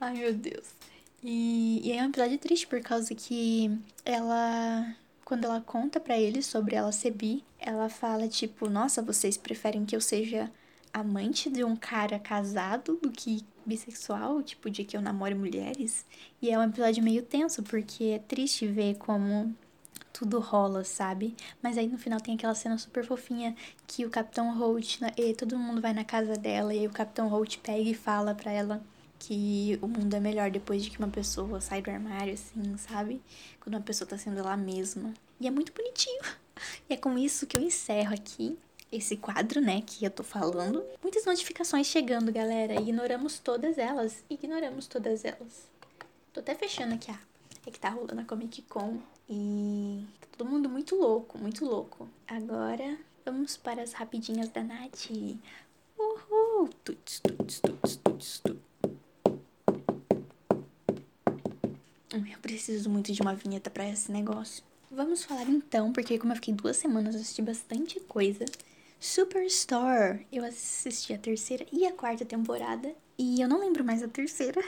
Ai, 0.00 0.14
meu 0.16 0.32
Deus. 0.32 0.68
E, 1.24 1.80
e 1.82 1.90
é 1.90 2.00
um 2.00 2.10
episódio 2.10 2.38
triste 2.38 2.68
por 2.68 2.80
causa 2.80 3.12
que 3.16 3.76
ela 4.04 4.94
quando 5.24 5.46
ela 5.46 5.60
conta 5.60 5.98
para 5.98 6.16
ele 6.16 6.40
sobre 6.40 6.76
ela 6.76 6.92
ser 6.92 7.10
bi, 7.10 7.44
ela 7.58 7.88
fala 7.88 8.28
tipo, 8.28 8.70
nossa, 8.70 9.02
vocês 9.02 9.36
preferem 9.36 9.84
que 9.84 9.96
eu 9.96 10.00
seja 10.00 10.48
amante 10.92 11.50
de 11.50 11.64
um 11.64 11.74
cara 11.74 12.20
casado 12.20 12.96
do 13.02 13.10
que 13.10 13.44
bissexual, 13.68 14.42
tipo, 14.42 14.70
de 14.70 14.84
que 14.84 14.96
eu 14.96 15.00
namore 15.00 15.34
mulheres. 15.34 16.04
E 16.40 16.50
é 16.50 16.58
um 16.58 16.62
episódio 16.62 17.02
meio 17.02 17.22
tenso, 17.22 17.62
porque 17.62 18.04
é 18.04 18.18
triste 18.18 18.66
ver 18.66 18.96
como 18.96 19.54
tudo 20.12 20.40
rola, 20.40 20.82
sabe? 20.84 21.36
Mas 21.62 21.78
aí 21.78 21.86
no 21.86 21.98
final 21.98 22.20
tem 22.20 22.34
aquela 22.34 22.54
cena 22.54 22.76
super 22.78 23.04
fofinha 23.04 23.54
que 23.86 24.04
o 24.04 24.10
Capitão 24.10 24.58
Holt, 24.58 24.98
e 25.16 25.34
todo 25.34 25.58
mundo 25.58 25.80
vai 25.80 25.92
na 25.92 26.04
casa 26.04 26.34
dela 26.36 26.74
e 26.74 26.86
o 26.86 26.90
Capitão 26.90 27.28
Holt 27.28 27.58
pega 27.58 27.88
e 27.88 27.94
fala 27.94 28.34
pra 28.34 28.50
ela 28.50 28.82
que 29.18 29.78
o 29.82 29.86
mundo 29.86 30.14
é 30.14 30.20
melhor 30.20 30.50
depois 30.50 30.82
de 30.82 30.90
que 30.90 30.98
uma 30.98 31.08
pessoa 31.08 31.60
sai 31.60 31.82
do 31.82 31.90
armário, 31.90 32.34
assim, 32.34 32.76
sabe? 32.78 33.20
Quando 33.60 33.74
uma 33.74 33.80
pessoa 33.80 34.08
tá 34.08 34.16
sendo 34.16 34.38
ela 34.38 34.56
mesma. 34.56 35.12
E 35.40 35.46
é 35.46 35.50
muito 35.50 35.72
bonitinho. 35.72 36.22
E 36.90 36.94
é 36.94 36.96
com 36.96 37.16
isso 37.16 37.46
que 37.46 37.56
eu 37.56 37.62
encerro 37.62 38.12
aqui 38.12 38.58
esse 38.90 39.16
quadro, 39.16 39.60
né, 39.60 39.82
que 39.84 40.04
eu 40.04 40.10
tô 40.10 40.22
falando. 40.22 40.84
Muitas 41.02 41.24
notificações 41.24 41.86
chegando, 41.86 42.32
galera. 42.32 42.74
Ignoramos 42.80 43.38
todas 43.38 43.78
elas. 43.78 44.24
Ignoramos 44.30 44.86
todas 44.86 45.24
elas. 45.24 45.68
Tô 46.32 46.40
até 46.40 46.54
fechando 46.54 46.94
aqui 46.94 47.10
a. 47.10 47.18
É 47.66 47.70
que 47.70 47.78
tá 47.78 47.90
rolando 47.90 48.20
a 48.20 48.24
Comic 48.24 48.62
Con. 48.62 48.98
E 49.28 50.02
tá 50.20 50.26
todo 50.38 50.48
mundo 50.48 50.68
muito 50.68 50.96
louco, 50.96 51.36
muito 51.38 51.64
louco. 51.66 52.08
Agora 52.26 52.98
vamos 53.26 53.58
para 53.58 53.82
as 53.82 53.92
rapidinhas 53.92 54.48
da 54.48 54.62
Nath. 54.62 55.10
Uhul! 55.98 56.70
Tuts, 56.82 57.20
tuts, 57.20 57.60
tuts, 57.60 57.96
tuts, 57.96 58.40
tuts. 58.40 58.58
Eu 62.10 62.38
preciso 62.40 62.88
muito 62.88 63.12
de 63.12 63.20
uma 63.20 63.34
vinheta 63.34 63.68
para 63.68 63.86
esse 63.86 64.10
negócio. 64.10 64.64
Vamos 64.90 65.22
falar 65.24 65.42
então, 65.42 65.92
porque 65.92 66.18
como 66.18 66.32
eu 66.32 66.36
fiquei 66.36 66.54
duas 66.54 66.76
semanas, 66.78 67.14
eu 67.14 67.20
assisti 67.20 67.42
bastante 67.42 68.00
coisa. 68.00 68.46
Superstore. 69.00 70.26
Eu 70.32 70.44
assisti 70.44 71.12
a 71.12 71.18
terceira 71.18 71.64
e 71.72 71.86
a 71.86 71.92
quarta 71.92 72.24
temporada. 72.24 72.92
E 73.16 73.40
eu 73.40 73.48
não 73.48 73.60
lembro 73.60 73.84
mais 73.84 74.02
a 74.02 74.08
terceira. 74.08 74.62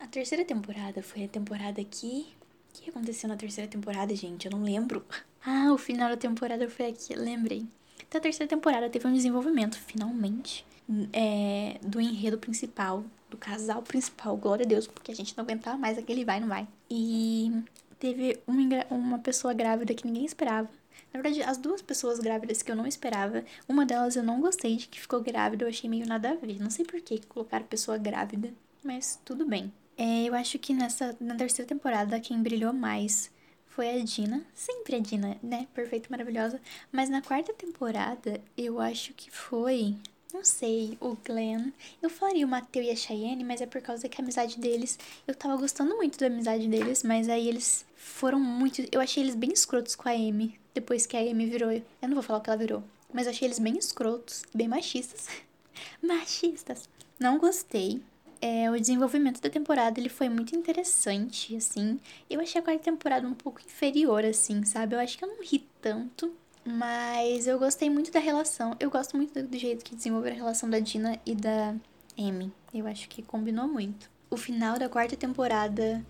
A 0.00 0.06
terceira 0.06 0.44
temporada 0.44 1.02
foi 1.02 1.24
a 1.24 1.28
temporada 1.28 1.82
que. 1.84 2.26
O 2.70 2.82
que 2.82 2.90
aconteceu 2.90 3.28
na 3.28 3.36
terceira 3.36 3.70
temporada, 3.70 4.14
gente? 4.14 4.46
Eu 4.46 4.52
não 4.52 4.62
lembro. 4.62 5.04
Ah, 5.46 5.72
o 5.72 5.78
final 5.78 6.08
da 6.08 6.16
temporada 6.16 6.68
foi 6.68 6.86
aqui, 6.86 7.14
lembrei. 7.14 7.66
Então 8.08 8.18
a 8.18 8.22
terceira 8.22 8.48
temporada 8.48 8.88
teve 8.88 9.06
um 9.06 9.12
desenvolvimento, 9.12 9.78
finalmente, 9.78 10.64
é, 11.12 11.78
do 11.82 12.00
enredo 12.00 12.38
principal, 12.38 13.04
do 13.30 13.36
casal 13.36 13.82
principal, 13.82 14.36
glória 14.36 14.64
a 14.64 14.68
Deus, 14.68 14.86
porque 14.86 15.12
a 15.12 15.14
gente 15.14 15.36
não 15.36 15.44
aguentava 15.44 15.76
mais 15.76 15.98
aquele 15.98 16.24
vai, 16.24 16.40
não 16.40 16.48
vai. 16.48 16.66
E 16.90 17.52
teve 17.98 18.40
uma, 18.46 18.86
uma 18.90 19.18
pessoa 19.18 19.52
grávida 19.52 19.94
que 19.94 20.06
ninguém 20.06 20.24
esperava. 20.24 20.68
Na 21.14 21.22
verdade, 21.22 21.42
as 21.44 21.56
duas 21.56 21.80
pessoas 21.80 22.18
grávidas 22.18 22.60
que 22.60 22.72
eu 22.72 22.74
não 22.74 22.88
esperava, 22.88 23.44
uma 23.68 23.86
delas 23.86 24.16
eu 24.16 24.22
não 24.24 24.40
gostei 24.40 24.74
de 24.74 24.88
que 24.88 25.00
ficou 25.00 25.20
grávida, 25.20 25.64
eu 25.64 25.68
achei 25.68 25.88
meio 25.88 26.08
nada 26.08 26.32
a 26.32 26.34
ver. 26.34 26.60
Não 26.60 26.70
sei 26.70 26.84
por 26.84 27.00
que 27.00 27.24
colocaram 27.26 27.64
pessoa 27.66 27.96
grávida, 27.96 28.52
mas 28.82 29.20
tudo 29.24 29.46
bem. 29.46 29.72
É, 29.96 30.24
eu 30.24 30.34
acho 30.34 30.58
que 30.58 30.74
nessa 30.74 31.16
na 31.20 31.36
terceira 31.36 31.68
temporada 31.68 32.18
quem 32.18 32.42
brilhou 32.42 32.72
mais 32.72 33.30
foi 33.64 33.90
a 33.90 34.04
Dina. 34.04 34.44
Sempre 34.52 34.96
a 34.96 34.98
Dina, 34.98 35.38
né? 35.40 35.68
Perfeita, 35.72 36.08
maravilhosa. 36.10 36.60
Mas 36.90 37.08
na 37.08 37.22
quarta 37.22 37.52
temporada, 37.52 38.40
eu 38.56 38.80
acho 38.80 39.14
que 39.14 39.30
foi. 39.30 39.96
Não 40.32 40.44
sei, 40.44 40.98
o 41.00 41.16
Glenn. 41.24 41.70
Eu 42.02 42.10
falaria 42.10 42.44
o 42.44 42.48
Mateu 42.48 42.82
e 42.82 42.90
a 42.90 42.96
Cheyenne, 42.96 43.44
mas 43.44 43.60
é 43.60 43.66
por 43.66 43.80
causa 43.80 44.08
que 44.08 44.20
a 44.20 44.24
amizade 44.24 44.58
deles. 44.58 44.98
Eu 45.28 45.34
tava 45.34 45.56
gostando 45.56 45.96
muito 45.96 46.18
da 46.18 46.26
amizade 46.26 46.66
deles, 46.66 47.04
mas 47.04 47.28
aí 47.28 47.48
eles 47.48 47.86
foram 48.04 48.38
muito. 48.38 48.84
Eu 48.92 49.00
achei 49.00 49.22
eles 49.22 49.34
bem 49.34 49.50
escrotos 49.50 49.94
com 49.94 50.08
a 50.08 50.12
Amy. 50.12 50.60
Depois 50.74 51.06
que 51.06 51.16
a 51.16 51.20
Amy 51.20 51.46
virou. 51.46 51.72
Eu 51.72 51.82
não 52.02 52.14
vou 52.14 52.22
falar 52.22 52.38
o 52.38 52.42
que 52.42 52.50
ela 52.50 52.58
virou. 52.58 52.84
Mas 53.12 53.26
eu 53.26 53.32
achei 53.32 53.48
eles 53.48 53.58
bem 53.58 53.78
escrotos, 53.78 54.42
bem 54.54 54.68
machistas. 54.68 55.28
machistas. 56.02 56.88
Não 57.18 57.38
gostei. 57.38 58.02
É, 58.42 58.70
o 58.70 58.78
desenvolvimento 58.78 59.40
da 59.40 59.48
temporada 59.48 59.98
ele 59.98 60.10
foi 60.10 60.28
muito 60.28 60.54
interessante, 60.54 61.56
assim. 61.56 61.98
Eu 62.28 62.40
achei 62.40 62.60
a 62.60 62.64
quarta 62.64 62.84
temporada 62.84 63.26
um 63.26 63.32
pouco 63.32 63.62
inferior, 63.62 64.22
assim, 64.22 64.64
sabe? 64.64 64.94
Eu 64.94 65.00
acho 65.00 65.16
que 65.16 65.24
eu 65.24 65.28
não 65.28 65.42
ri 65.42 65.66
tanto. 65.80 66.30
Mas 66.62 67.46
eu 67.46 67.58
gostei 67.58 67.88
muito 67.88 68.12
da 68.12 68.20
relação. 68.20 68.76
Eu 68.78 68.90
gosto 68.90 69.16
muito 69.16 69.42
do, 69.42 69.58
jeito 69.58 69.82
que 69.82 69.96
desenvolveram 69.96 70.36
a 70.36 70.40
relação 70.40 70.68
da 70.68 70.78
Dina 70.78 71.18
e 71.24 71.34
da 71.34 71.74
Amy. 72.18 72.52
Eu 72.72 72.86
acho 72.86 73.08
que 73.08 73.22
combinou 73.22 73.66
muito. 73.66 74.10
O 74.28 74.36
final 74.36 74.78
da 74.78 74.90
quarta 74.90 75.16
temporada 75.16 76.04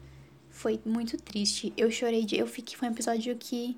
foi 0.54 0.80
muito 0.84 1.16
triste. 1.16 1.72
Eu 1.76 1.90
chorei 1.90 2.24
de. 2.24 2.38
Eu 2.38 2.46
fiquei. 2.46 2.76
Foi 2.76 2.88
um 2.88 2.92
episódio 2.92 3.36
que. 3.36 3.76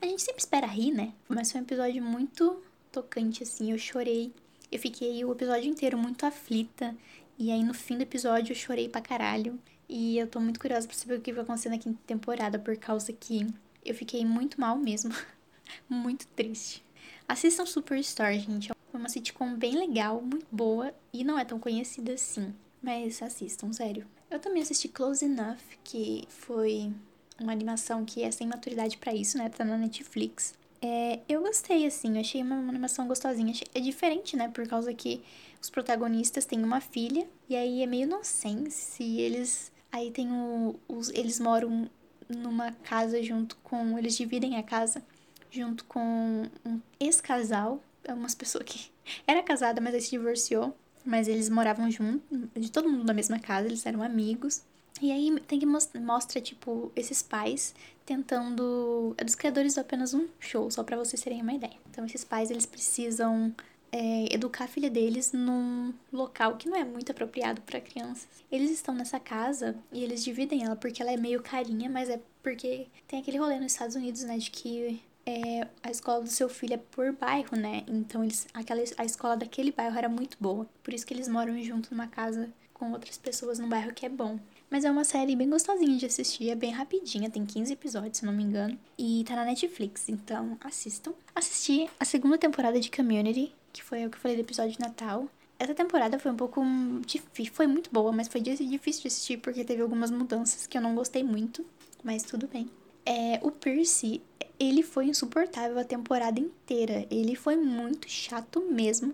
A 0.00 0.06
gente 0.06 0.22
sempre 0.22 0.40
espera 0.40 0.66
rir, 0.66 0.92
né? 0.92 1.12
Mas 1.28 1.50
foi 1.50 1.60
um 1.60 1.64
episódio 1.64 2.02
muito 2.02 2.62
tocante, 2.92 3.42
assim. 3.42 3.72
Eu 3.72 3.78
chorei. 3.78 4.32
Eu 4.70 4.78
fiquei 4.78 5.24
o 5.24 5.32
episódio 5.32 5.70
inteiro 5.70 5.96
muito 5.96 6.24
aflita. 6.26 6.94
E 7.38 7.50
aí 7.50 7.64
no 7.64 7.72
fim 7.72 7.96
do 7.96 8.02
episódio 8.02 8.52
eu 8.52 8.56
chorei 8.56 8.88
pra 8.88 9.00
caralho. 9.00 9.58
E 9.88 10.18
eu 10.18 10.26
tô 10.26 10.38
muito 10.38 10.60
curiosa 10.60 10.86
pra 10.86 10.96
saber 10.96 11.18
o 11.18 11.20
que 11.20 11.32
vai 11.32 11.42
acontecer 11.44 11.70
na 11.70 11.78
quinta 11.78 11.98
temporada, 12.06 12.58
por 12.58 12.76
causa 12.76 13.12
que 13.12 13.46
eu 13.84 13.94
fiquei 13.94 14.24
muito 14.24 14.60
mal 14.60 14.76
mesmo. 14.76 15.14
muito 15.88 16.26
triste. 16.28 16.84
Assistam 17.26 17.64
Superstore, 17.64 18.38
gente. 18.38 18.70
É 18.70 18.96
uma 18.96 19.08
sitcom 19.08 19.54
bem 19.54 19.76
legal, 19.78 20.20
muito 20.20 20.46
boa 20.52 20.94
e 21.12 21.24
não 21.24 21.38
é 21.38 21.44
tão 21.44 21.58
conhecida 21.58 22.12
assim. 22.12 22.54
Mas 22.82 23.22
assistam, 23.22 23.72
sério. 23.72 24.06
Eu 24.30 24.40
também 24.40 24.62
assisti 24.62 24.88
Close 24.88 25.24
Enough, 25.24 25.60
que 25.84 26.24
foi 26.28 26.92
uma 27.40 27.52
animação 27.52 28.04
que 28.04 28.22
é 28.22 28.30
sem 28.30 28.46
maturidade 28.46 28.96
para 28.96 29.14
isso, 29.14 29.38
né? 29.38 29.48
Tá 29.48 29.64
na 29.64 29.76
Netflix. 29.76 30.54
É, 30.80 31.20
eu 31.28 31.42
gostei, 31.42 31.86
assim, 31.86 32.14
eu 32.14 32.20
achei 32.20 32.42
uma, 32.42 32.56
animação 32.56 33.06
gostosinha. 33.06 33.54
É 33.72 33.78
diferente, 33.78 34.36
né? 34.36 34.48
Por 34.48 34.66
causa 34.66 34.92
que 34.92 35.22
os 35.60 35.70
protagonistas 35.70 36.44
têm 36.44 36.62
uma 36.62 36.80
filha, 36.80 37.26
e 37.48 37.54
aí 37.54 37.82
é 37.82 37.86
meio 37.86 38.08
nonsense. 38.08 39.04
Eles. 39.04 39.70
Aí 39.92 40.10
tem 40.10 40.32
o. 40.32 40.74
Os, 40.88 41.08
eles 41.10 41.38
moram 41.38 41.88
numa 42.28 42.72
casa 42.72 43.22
junto 43.22 43.56
com. 43.62 43.96
Eles 43.96 44.16
dividem 44.16 44.56
a 44.56 44.62
casa 44.62 45.04
junto 45.50 45.84
com 45.84 46.48
um 46.64 46.80
ex-casal. 46.98 47.80
É 48.02 48.12
umas 48.12 48.34
pessoas 48.34 48.64
que 48.64 48.90
era 49.24 49.40
casada, 49.40 49.80
mas 49.80 49.94
aí 49.94 50.00
se 50.00 50.10
divorciou. 50.10 50.74
Mas 51.04 51.28
eles 51.28 51.48
moravam 51.48 51.90
junto, 51.90 52.22
de 52.56 52.70
todo 52.70 52.88
mundo 52.88 53.04
na 53.04 53.14
mesma 53.14 53.38
casa, 53.38 53.66
eles 53.66 53.84
eram 53.84 54.02
amigos. 54.02 54.62
E 55.00 55.10
aí 55.10 55.40
tem 55.48 55.58
que 55.58 55.66
mostra, 55.66 56.00
mostra, 56.00 56.40
tipo, 56.40 56.92
esses 56.94 57.22
pais 57.22 57.74
tentando. 58.06 59.14
É 59.18 59.24
dos 59.24 59.34
criadores 59.34 59.74
do 59.74 59.80
apenas 59.80 60.14
um 60.14 60.28
show, 60.38 60.70
só 60.70 60.84
para 60.84 60.96
vocês 60.96 61.20
terem 61.20 61.42
uma 61.42 61.54
ideia. 61.54 61.76
Então, 61.90 62.04
esses 62.04 62.24
pais, 62.24 62.50
eles 62.50 62.66
precisam 62.66 63.52
é, 63.92 64.34
educar 64.34 64.64
a 64.64 64.68
filha 64.68 64.88
deles 64.88 65.32
num 65.32 65.92
local 66.10 66.56
que 66.56 66.68
não 66.68 66.76
é 66.76 66.84
muito 66.84 67.12
apropriado 67.12 67.60
para 67.60 67.80
crianças. 67.80 68.26
Eles 68.50 68.70
estão 68.70 68.94
nessa 68.94 69.20
casa 69.20 69.76
e 69.92 70.02
eles 70.02 70.24
dividem 70.24 70.64
ela 70.64 70.74
porque 70.74 71.02
ela 71.02 71.12
é 71.12 71.16
meio 71.16 71.42
carinha, 71.42 71.90
mas 71.90 72.08
é 72.08 72.18
porque 72.42 72.86
tem 73.06 73.20
aquele 73.20 73.38
rolê 73.38 73.58
nos 73.60 73.72
Estados 73.72 73.94
Unidos, 73.94 74.22
né, 74.22 74.38
de 74.38 74.50
que 74.50 75.02
é, 75.26 75.66
a 75.82 75.90
escola 75.90 76.22
do 76.22 76.28
seu 76.28 76.48
filho 76.48 76.74
é 76.74 76.76
por 76.78 77.12
bairro, 77.12 77.56
né? 77.56 77.84
Então 77.86 78.22
eles, 78.22 78.46
aquela, 78.52 78.82
a 78.98 79.04
escola 79.04 79.36
daquele 79.36 79.72
bairro 79.72 79.96
era 79.96 80.08
muito 80.08 80.36
boa. 80.40 80.66
Por 80.82 80.92
isso 80.92 81.06
que 81.06 81.14
eles 81.14 81.28
moram 81.28 81.60
junto 81.62 81.90
numa 81.90 82.06
casa 82.06 82.50
com 82.74 82.92
outras 82.92 83.16
pessoas 83.16 83.58
num 83.58 83.68
bairro 83.68 83.92
que 83.94 84.04
é 84.04 84.08
bom. 84.08 84.38
Mas 84.68 84.84
é 84.84 84.90
uma 84.90 85.04
série 85.04 85.36
bem 85.36 85.48
gostosinha 85.50 85.96
de 85.98 86.06
assistir, 86.06 86.48
é 86.48 86.54
bem 86.54 86.72
rapidinha, 86.72 87.30
tem 87.30 87.44
15 87.44 87.74
episódios, 87.74 88.18
se 88.18 88.24
não 88.24 88.32
me 88.32 88.42
engano. 88.42 88.78
E 88.98 89.22
tá 89.24 89.36
na 89.36 89.44
Netflix, 89.44 90.08
então 90.08 90.56
assistam. 90.62 91.12
Assisti 91.34 91.88
a 92.00 92.04
segunda 92.04 92.38
temporada 92.38 92.80
de 92.80 92.90
Community, 92.90 93.54
que 93.72 93.82
foi 93.82 94.06
o 94.06 94.10
que 94.10 94.16
eu 94.16 94.20
falei 94.20 94.36
do 94.36 94.40
episódio 94.40 94.72
de 94.72 94.80
Natal. 94.80 95.28
Essa 95.58 95.74
temporada 95.74 96.18
foi 96.18 96.32
um 96.32 96.36
pouco 96.36 96.60
difícil, 97.06 97.52
foi 97.52 97.66
muito 97.66 97.90
boa, 97.92 98.10
mas 98.10 98.26
foi 98.28 98.40
difícil 98.40 99.02
de 99.02 99.08
assistir 99.08 99.36
porque 99.36 99.62
teve 99.62 99.82
algumas 99.82 100.10
mudanças 100.10 100.66
que 100.66 100.76
eu 100.76 100.82
não 100.82 100.94
gostei 100.94 101.22
muito, 101.22 101.64
mas 102.02 102.24
tudo 102.24 102.48
bem. 102.48 102.68
É, 103.04 103.38
o 103.42 103.50
Percy, 103.50 104.22
ele 104.62 104.82
foi 104.82 105.06
insuportável 105.06 105.76
a 105.78 105.84
temporada 105.84 106.38
inteira. 106.38 107.04
Ele 107.10 107.34
foi 107.34 107.56
muito 107.56 108.08
chato 108.08 108.60
mesmo 108.60 109.12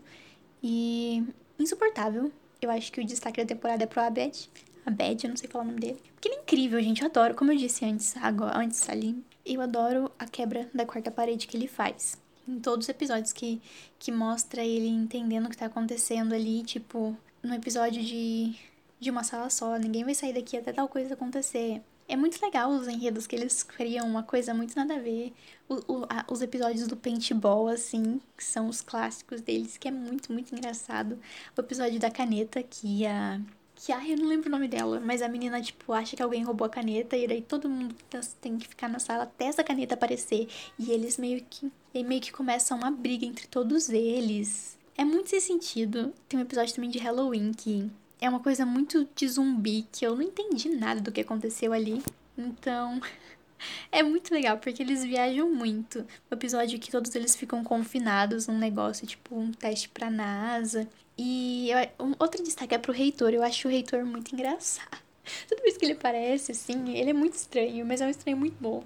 e 0.63 1.25
insuportável. 1.59 2.31
Eu 2.61 2.71
acho 2.71 2.93
que 2.93 3.01
o 3.01 3.05
destaque 3.05 3.41
da 3.43 3.47
temporada 3.47 3.83
é 3.83 3.87
pro 3.87 4.03
Abed. 4.03 4.51
Abed, 4.85 5.25
eu 5.25 5.31
não 5.31 5.37
sei 5.39 5.49
falar 5.49 5.65
o 5.65 5.69
nome 5.69 5.81
dele. 5.81 5.99
Porque 6.15 6.29
ele 6.29 6.37
é 6.37 6.41
incrível, 6.41 6.81
gente. 6.83 7.01
Eu 7.01 7.09
adoro, 7.09 7.35
como 7.35 7.51
eu 7.51 7.57
disse 7.57 7.85
antes, 7.85 8.15
agora, 8.19 8.59
antes 8.59 8.87
ali. 8.91 9.17
Eu 9.45 9.63
adoro 9.63 10.13
a 10.19 10.27
quebra 10.27 10.69
da 10.75 10.85
quarta 10.85 11.11
parede 11.11 11.47
que 11.47 11.57
ele 11.57 11.67
faz. 11.67 12.19
Em 12.47 12.61
todos 12.61 12.85
os 12.85 12.89
episódios 12.91 13.33
que, 13.33 13.63
que 13.99 14.13
mostra 14.13 14.63
ele 14.63 14.89
entendendo 14.89 15.47
o 15.47 15.51
que 15.51 15.57
tá 15.57 15.67
acontecendo 15.67 16.35
ali, 16.35 16.63
tipo, 16.63 17.17
no 17.43 17.55
episódio 17.55 18.03
de, 18.03 18.55
de 19.01 19.11
uma 19.11 19.25
sala 19.25 19.49
só, 19.49 19.79
ninguém 19.79 20.05
vai 20.05 20.15
sair 20.15 20.35
daqui 20.35 20.59
até 20.59 20.73
tal 20.75 20.89
coisa 20.89 21.15
acontecer. 21.15 21.81
É 22.09 22.17
muito 22.17 22.41
legal 22.43 22.71
os 22.71 22.89
enredos 22.89 23.27
que 23.27 23.37
eles 23.37 23.63
criam, 23.63 24.07
uma 24.09 24.23
coisa 24.23 24.55
muito 24.55 24.75
nada 24.75 24.95
a 24.97 24.99
ver. 24.99 25.31
O, 25.69 25.75
o, 25.75 26.07
a, 26.09 26.25
os 26.33 26.41
episódios 26.41 26.89
do 26.89 26.97
paintball, 26.97 27.69
assim, 27.69 28.19
que 28.35 28.43
são 28.43 28.67
os 28.67 28.81
clássicos 28.81 29.43
deles, 29.43 29.77
que 29.77 29.89
é 29.89 29.91
muito, 29.91 30.33
muito 30.33 30.55
engraçado. 30.55 31.19
O 31.55 31.61
episódio 31.61 32.01
da 32.01 32.11
caneta, 32.11 32.63
que 32.63 33.05
a. 33.07 33.39
Que, 33.75 33.93
ai, 33.93 34.13
eu 34.15 34.17
não 34.17 34.27
lembro 34.27 34.49
o 34.49 34.51
nome 34.51 34.67
dela, 34.67 34.99
mas 34.99 35.23
a 35.23 35.29
menina, 35.29 35.61
tipo, 35.61 35.93
acha 35.93 36.17
que 36.17 36.23
alguém 36.23 36.43
roubou 36.43 36.67
a 36.67 36.71
caneta 36.71 37.17
e 37.17 37.29
daí 37.29 37.43
todo 37.43 37.69
mundo 37.69 37.95
tá, 38.11 38.21
tem 38.41 38.59
que 38.59 38.67
ficar 38.67 38.89
na 38.89 38.99
sala 38.99 39.23
até 39.25 39.45
essa 39.45 39.63
caneta 39.63 39.95
aparecer. 39.95 40.49
E 40.79 40.91
eles 40.91 41.19
meio 41.19 41.45
que. 41.49 41.71
E 41.95 42.03
meio 42.03 42.21
que 42.21 42.33
começa 42.33 42.75
uma 42.75 42.91
briga 42.91 43.27
entre 43.27 43.47
todos 43.47 43.91
eles. 43.91 44.79
É 44.97 45.05
muito 45.05 45.29
sem 45.31 45.41
sentido. 45.41 46.13
Tem 46.29 46.41
um 46.41 46.43
episódio 46.43 46.75
também 46.75 46.91
de 46.91 46.99
Halloween 46.99 47.53
que 47.53 47.91
é 48.21 48.29
uma 48.29 48.41
coisa 48.41 48.67
muito 48.67 49.09
de 49.15 49.29
zumbi 49.29 49.87
que 49.93 50.07
eu 50.07 50.15
não 50.15 50.23
entendi 50.23 50.69
nada 50.71 51.01
do 51.01 51.13
que 51.13 51.21
aconteceu 51.21 51.73
ali. 51.73 52.03
Então, 52.37 53.01
é 53.93 54.03
muito 54.03 54.33
legal 54.33 54.59
porque 54.59 54.83
eles 54.83 55.05
viajam 55.05 55.51
muito. 55.53 56.07
O 56.31 56.35
episódio 56.35 56.79
que 56.79 56.91
todos 56.91 57.15
eles 57.15 57.37
ficam 57.37 57.63
confinados 57.63 58.47
num 58.47 58.59
negócio, 58.59 59.07
tipo 59.07 59.37
um 59.37 59.53
teste 59.53 59.89
pra 59.89 60.11
NASA. 60.11 60.89
E 61.17 61.71
eu, 61.71 62.07
um, 62.07 62.13
outro 62.19 62.43
destaque 62.43 62.75
é 62.75 62.79
pro 62.79 62.93
reitor. 62.93 63.31
Eu 63.31 63.43
acho 63.43 63.69
o 63.69 63.71
reitor 63.71 64.05
muito 64.05 64.35
engraçado. 64.35 64.99
Toda 65.49 65.63
vez 65.63 65.77
que 65.77 65.85
ele 65.85 65.93
aparece, 65.93 66.53
assim, 66.53 66.97
ele 66.97 67.11
é 67.11 67.15
muito 67.15 67.35
estranho, 67.35 67.85
mas 67.85 68.01
é 68.01 68.07
um 68.07 68.11
estranho 68.11 68.37
muito 68.37 68.57
bom. 68.61 68.85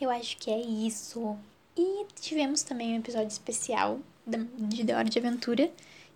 Eu 0.00 0.10
acho 0.10 0.36
que 0.38 0.50
é 0.50 0.60
isso. 0.60 1.36
E 1.76 2.06
tivemos 2.20 2.62
também 2.62 2.94
um 2.94 2.98
episódio 2.98 3.28
especial 3.28 4.00
de 4.26 4.84
The 4.84 4.96
Hora 4.96 5.08
de 5.08 5.18
Aventura, 5.18 5.70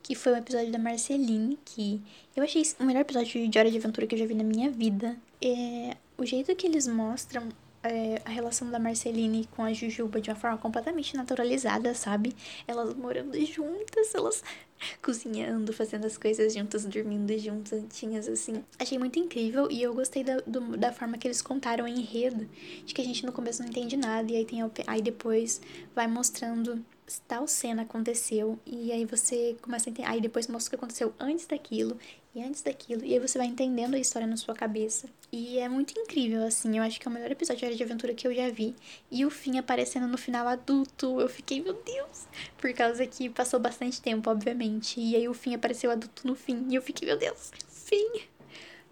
que 0.05 0.14
foi 0.14 0.33
o 0.33 0.35
um 0.35 0.38
episódio 0.38 0.71
da 0.71 0.79
Marceline, 0.79 1.59
que 1.64 2.01
eu 2.37 2.45
achei 2.45 2.62
o 2.79 2.85
melhor 2.85 3.01
episódio 3.01 3.49
de 3.49 3.59
Hora 3.59 3.71
de 3.71 3.79
Aventura 3.79 4.07
que 4.07 4.14
eu 4.14 4.19
já 4.19 4.27
vi 4.27 4.35
na 4.35 4.45
minha 4.45 4.71
vida. 4.71 5.17
É 5.43 5.97
o 6.19 6.27
jeito 6.27 6.55
que 6.55 6.67
eles 6.67 6.87
mostram 6.87 7.49
é, 7.83 8.21
a 8.23 8.29
relação 8.31 8.71
da 8.71 8.79
Marceline 8.79 9.49
com 9.57 9.62
a 9.62 9.73
Jujuba 9.73 10.21
de 10.21 10.29
uma 10.29 10.37
forma 10.37 10.59
completamente 10.59 11.17
naturalizada, 11.17 11.95
sabe? 11.95 12.37
Elas 12.69 12.95
morando 12.95 13.35
juntas, 13.47 14.14
elas 14.14 14.45
cozinhando, 15.03 15.73
fazendo 15.73 16.07
as 16.07 16.19
coisas 16.19 16.53
juntas, 16.53 16.85
dormindo 16.85 17.37
juntas, 17.38 17.83
assim. 18.31 18.62
Achei 18.79 18.99
muito 18.99 19.19
incrível 19.19 19.71
e 19.71 19.83
eu 19.83 19.95
gostei 19.95 20.23
da, 20.23 20.37
do, 20.47 20.77
da 20.77 20.93
forma 20.93 21.17
que 21.17 21.27
eles 21.27 21.40
contaram 21.40 21.88
em 21.88 22.01
enredo, 22.01 22.47
de 22.85 22.93
que 22.93 23.01
a 23.01 23.05
gente 23.05 23.25
no 23.25 23.33
começo 23.33 23.62
não 23.62 23.71
entende 23.71 23.97
nada 23.97 24.31
e 24.31 24.37
aí, 24.37 24.45
tem, 24.45 24.61
aí 24.87 25.01
depois 25.01 25.62
vai 25.95 26.07
mostrando 26.07 26.85
tal 27.27 27.47
cena 27.47 27.83
aconteceu 27.83 28.59
e 28.67 28.90
aí 28.93 29.05
você 29.05 29.57
começa 29.61 29.88
a 29.88 29.90
entender, 29.90 30.09
aí 30.09 30.21
depois 30.21 30.47
mostra 30.49 30.69
o 30.69 30.71
que 30.71 30.77
aconteceu 30.77 31.14
antes 31.19 31.47
daquilo 31.47 31.99
e 32.35 32.43
antes 32.43 32.62
daquilo, 32.62 33.05
e 33.05 33.14
aí 33.14 33.21
você 33.21 33.38
vai 33.38 33.47
entendendo 33.47 33.95
a 33.95 33.99
história 33.99 34.27
na 34.27 34.37
sua 34.37 34.55
cabeça. 34.55 35.09
E 35.31 35.59
é 35.59 35.69
muito 35.69 35.97
incrível, 35.99 36.45
assim, 36.45 36.79
eu 36.79 36.83
acho 36.83 36.99
que 36.99 37.07
é 37.07 37.11
o 37.11 37.14
melhor 37.14 37.31
episódio 37.31 37.75
de 37.75 37.83
aventura 37.83 38.12
que 38.12 38.27
eu 38.27 38.35
já 38.35 38.51
vi. 38.51 38.75
E 39.09 39.25
o 39.25 39.31
fim 39.31 39.57
aparecendo 39.57 40.09
no 40.09 40.19
final 40.19 40.49
adulto, 40.49 41.21
eu 41.21 41.29
fiquei, 41.29 41.62
meu 41.62 41.75
Deus! 41.75 42.27
Por 42.59 42.73
causa 42.73 43.07
que 43.07 43.29
passou 43.29 43.61
bastante 43.61 44.03
tempo, 44.03 44.29
obviamente. 44.29 45.01
E 45.01 45.14
aí 45.14 45.29
o 45.29 45.35
fim 45.35 45.55
apareceu 45.55 45.93
adulto 45.93 46.27
no 46.27 46.35
fim, 46.35 46.67
e 46.69 46.75
eu 46.75 46.83
fiquei, 46.83 47.07
meu 47.07 47.17
Deus, 47.17 47.53
fim! 47.69 48.23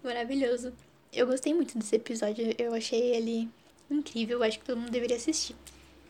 Maravilhoso. 0.01 0.73
Eu 1.11 1.27
gostei 1.27 1.53
muito 1.53 1.77
desse 1.77 1.97
episódio, 1.97 2.55
eu 2.57 2.73
achei 2.73 3.13
ele 3.13 3.49
incrível, 3.91 4.39
eu 4.39 4.43
acho 4.43 4.59
que 4.59 4.65
todo 4.65 4.79
mundo 4.79 4.89
deveria 4.89 5.17
assistir. 5.17 5.55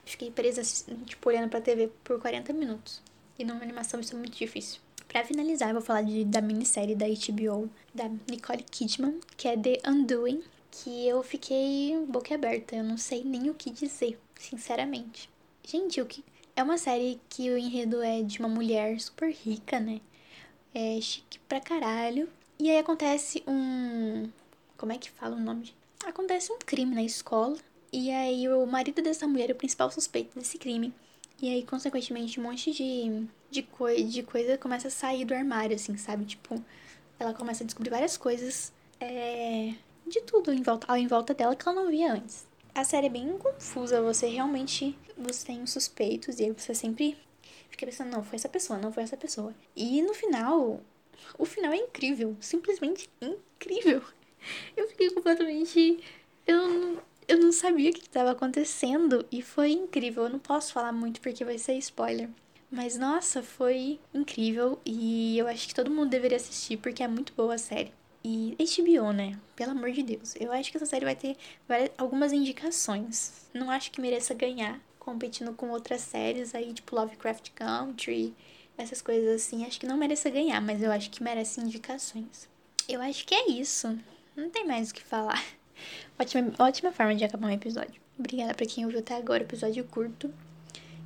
Fiquei 0.05 0.31
presa, 0.31 0.61
tipo, 1.05 1.29
olhando 1.29 1.49
pra 1.49 1.61
TV 1.61 1.89
por 2.03 2.19
40 2.19 2.51
minutos. 2.53 3.01
E 3.37 3.43
numa 3.43 3.61
animação 3.63 3.99
isso 3.99 4.15
é 4.15 4.17
muito 4.19 4.37
difícil. 4.37 4.79
Pra 5.07 5.23
finalizar, 5.23 5.69
eu 5.69 5.75
vou 5.75 5.81
falar 5.81 6.01
de, 6.01 6.25
da 6.25 6.41
minissérie 6.41 6.95
da 6.95 7.05
HBO, 7.05 7.69
da 7.93 8.09
Nicole 8.29 8.63
Kidman, 8.63 9.19
que 9.37 9.47
é 9.47 9.57
The 9.57 9.79
Undoing, 9.87 10.43
que 10.71 11.07
eu 11.07 11.21
fiquei 11.21 11.95
boquiaberta, 12.07 12.75
eu 12.75 12.83
não 12.83 12.97
sei 12.97 13.23
nem 13.23 13.49
o 13.49 13.53
que 13.53 13.69
dizer, 13.69 14.19
sinceramente. 14.35 15.29
Gente, 15.63 16.01
o 16.01 16.05
que 16.05 16.23
é 16.55 16.63
uma 16.63 16.77
série 16.77 17.19
que 17.29 17.49
o 17.49 17.57
enredo 17.57 18.01
é 18.01 18.21
de 18.21 18.39
uma 18.39 18.49
mulher 18.49 18.99
super 18.99 19.31
rica, 19.31 19.79
né? 19.79 20.01
É 20.73 20.99
chique 20.99 21.39
pra 21.47 21.61
caralho. 21.61 22.27
E 22.59 22.69
aí 22.69 22.77
acontece 22.77 23.43
um. 23.47 24.29
Como 24.77 24.91
é 24.91 24.97
que 24.97 25.11
fala 25.11 25.35
o 25.35 25.39
nome? 25.39 25.73
Acontece 26.05 26.51
um 26.51 26.57
crime 26.57 26.93
na 26.93 27.03
escola. 27.03 27.57
E 27.93 28.09
aí 28.09 28.49
o 28.49 28.65
marido 28.65 29.03
dessa 29.03 29.27
mulher 29.27 29.51
é 29.51 29.53
o 29.53 29.55
principal 29.55 29.91
suspeito 29.91 30.37
desse 30.37 30.57
crime. 30.57 30.91
E 31.39 31.47
aí, 31.49 31.63
consequentemente, 31.63 32.39
um 32.39 32.43
monte 32.43 32.71
de, 32.71 33.27
de, 33.51 33.61
coi 33.61 34.03
de 34.03 34.23
coisa 34.23 34.57
começa 34.57 34.87
a 34.87 34.91
sair 34.91 35.25
do 35.25 35.33
armário, 35.33 35.75
assim, 35.75 35.95
sabe? 35.95 36.25
Tipo, 36.25 36.59
ela 37.19 37.35
começa 37.35 37.63
a 37.63 37.65
descobrir 37.65 37.91
várias 37.91 38.17
coisas 38.17 38.73
é, 38.99 39.75
de 40.07 40.21
tudo 40.21 40.51
em 40.51 40.63
volta, 40.63 40.97
em 40.97 41.05
volta 41.05 41.35
dela 41.35 41.55
que 41.55 41.67
ela 41.67 41.83
não 41.83 41.91
via 41.91 42.13
antes. 42.13 42.47
A 42.73 42.83
série 42.83 43.05
é 43.05 43.09
bem 43.09 43.37
confusa, 43.37 44.01
você 44.01 44.27
realmente 44.27 44.97
você 45.15 45.45
tem 45.45 45.61
os 45.61 45.71
suspeitos 45.71 46.39
e 46.39 46.45
aí 46.45 46.51
você 46.51 46.73
sempre 46.73 47.15
fica 47.69 47.85
pensando, 47.85 48.09
não, 48.09 48.23
foi 48.23 48.37
essa 48.37 48.49
pessoa, 48.49 48.79
não 48.79 48.91
foi 48.91 49.03
essa 49.03 49.15
pessoa. 49.15 49.53
E 49.75 50.01
no 50.01 50.15
final, 50.15 50.81
o 51.37 51.45
final 51.45 51.71
é 51.71 51.77
incrível, 51.77 52.35
simplesmente 52.39 53.07
incrível. 53.21 54.01
Eu 54.75 54.87
fiquei 54.89 55.09
completamente. 55.11 56.03
Eu 56.47 57.01
eu 57.27 57.39
não 57.39 57.51
sabia 57.51 57.89
o 57.89 57.93
que 57.93 58.01
estava 58.01 58.31
acontecendo 58.31 59.25
e 59.31 59.41
foi 59.41 59.71
incrível. 59.71 60.23
Eu 60.23 60.29
não 60.29 60.39
posso 60.39 60.73
falar 60.73 60.91
muito 60.91 61.21
porque 61.21 61.45
vai 61.45 61.57
ser 61.57 61.73
spoiler. 61.77 62.29
Mas 62.71 62.97
nossa, 62.97 63.43
foi 63.43 63.99
incrível 64.13 64.79
e 64.85 65.37
eu 65.37 65.47
acho 65.47 65.67
que 65.67 65.75
todo 65.75 65.91
mundo 65.91 66.09
deveria 66.09 66.37
assistir 66.37 66.77
porque 66.77 67.03
é 67.03 67.07
muito 67.07 67.33
boa 67.33 67.55
a 67.55 67.57
série. 67.57 67.91
E 68.23 68.55
HBO, 68.57 69.11
né? 69.11 69.37
Pelo 69.55 69.71
amor 69.71 69.91
de 69.91 70.01
Deus. 70.01 70.33
Eu 70.39 70.51
acho 70.51 70.71
que 70.71 70.77
essa 70.77 70.85
série 70.85 71.05
vai 71.05 71.15
ter 71.15 71.35
várias, 71.67 71.91
algumas 71.97 72.31
indicações. 72.31 73.47
Não 73.53 73.69
acho 73.69 73.91
que 73.91 74.01
mereça 74.01 74.33
ganhar 74.33 74.79
competindo 74.97 75.53
com 75.53 75.69
outras 75.69 76.01
séries 76.01 76.55
aí, 76.55 76.73
tipo 76.73 76.95
Lovecraft 76.95 77.51
Country, 77.51 78.33
essas 78.77 79.01
coisas 79.01 79.35
assim. 79.35 79.65
Acho 79.65 79.79
que 79.79 79.85
não 79.85 79.97
mereça 79.97 80.29
ganhar, 80.29 80.61
mas 80.61 80.81
eu 80.81 80.91
acho 80.91 81.11
que 81.11 81.21
merece 81.21 81.59
indicações. 81.59 82.47
Eu 82.87 83.01
acho 83.01 83.25
que 83.27 83.35
é 83.35 83.49
isso. 83.49 83.97
Não 84.35 84.49
tem 84.49 84.65
mais 84.65 84.89
o 84.89 84.93
que 84.93 85.03
falar. 85.03 85.43
Ótima, 86.19 86.53
ótima 86.59 86.91
forma 86.91 87.15
de 87.15 87.23
acabar 87.23 87.47
um 87.47 87.51
episódio. 87.51 88.01
Obrigada 88.17 88.53
pra 88.53 88.65
quem 88.65 88.85
ouviu 88.85 88.99
até 88.99 89.15
agora, 89.15 89.43
episódio 89.43 89.83
curto. 89.85 90.33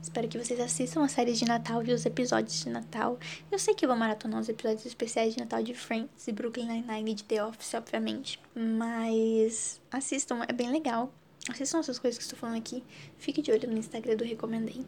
Espero 0.02 0.28
que 0.28 0.38
vocês 0.38 0.60
assistam 0.60 1.04
as 1.04 1.12
séries 1.12 1.38
de 1.38 1.46
Natal 1.46 1.84
e 1.84 1.92
os 1.92 2.06
episódios 2.06 2.64
de 2.64 2.70
Natal. 2.70 3.20
Eu 3.52 3.60
sei 3.60 3.74
que 3.74 3.84
eu 3.84 3.90
vou 3.90 3.98
maratonar 3.98 4.40
os 4.40 4.48
episódios 4.48 4.86
especiais 4.86 5.34
de 5.34 5.40
Natal 5.40 5.62
de 5.62 5.74
Friends 5.74 6.28
e 6.28 6.32
Brooklyn 6.32 6.68
Nine-Nine 6.68 7.14
de 7.14 7.24
The 7.24 7.44
Office, 7.44 7.74
obviamente. 7.74 8.40
Mas 8.56 9.82
assistam, 9.92 10.44
é 10.48 10.54
bem 10.54 10.72
legal. 10.72 11.12
Assistam 11.50 11.80
essas 11.80 12.00
coisas 12.00 12.18
que 12.18 12.24
estou 12.24 12.38
falando 12.40 12.58
aqui. 12.58 12.84
Fique 13.18 13.42
de 13.42 13.52
olho 13.52 13.70
no 13.70 13.78
Instagram 13.78 14.16
do 14.16 14.24
Recomendei, 14.24 14.86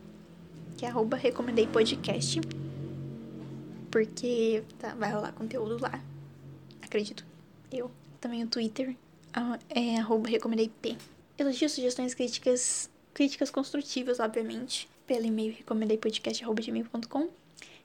que 0.78 0.86
é 0.86 0.90
arroba 0.90 1.18
Recomendei 1.18 1.68
Podcast. 1.68 2.40
Porque 3.92 4.64
tá, 4.78 4.94
vai 4.96 5.12
rolar 5.12 5.34
conteúdo 5.34 5.82
lá. 5.82 6.02
Acredito. 6.82 7.26
Eu. 7.72 7.92
Também 8.22 8.44
o 8.44 8.48
Twitter, 8.48 8.96
é 9.70 9.98
arroba 9.98 10.30
recomendei-p. 10.30 10.98
Elogios, 11.38 11.72
sugestões, 11.72 12.14
críticas, 12.14 12.90
críticas 13.14 13.50
construtivas, 13.50 14.20
obviamente, 14.20 14.90
pelo 15.06 15.26
e-mail 15.26 15.54
recomendeipodcast.gmail.com. 15.54 17.30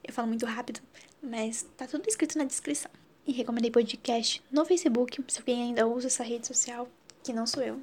Eu 0.02 0.12
falo 0.12 0.28
muito 0.28 0.44
rápido, 0.46 0.80
mas 1.22 1.66
tá 1.76 1.86
tudo 1.86 2.08
escrito 2.08 2.36
na 2.36 2.44
descrição. 2.44 2.90
E 3.26 3.32
recomendei 3.32 3.70
podcast 3.70 4.42
no 4.52 4.64
Facebook, 4.64 5.22
se 5.28 5.38
alguém 5.38 5.62
ainda 5.62 5.86
usa 5.86 6.08
essa 6.08 6.22
rede 6.22 6.46
social, 6.46 6.88
que 7.22 7.32
não 7.32 7.46
sou 7.46 7.62
eu. 7.62 7.80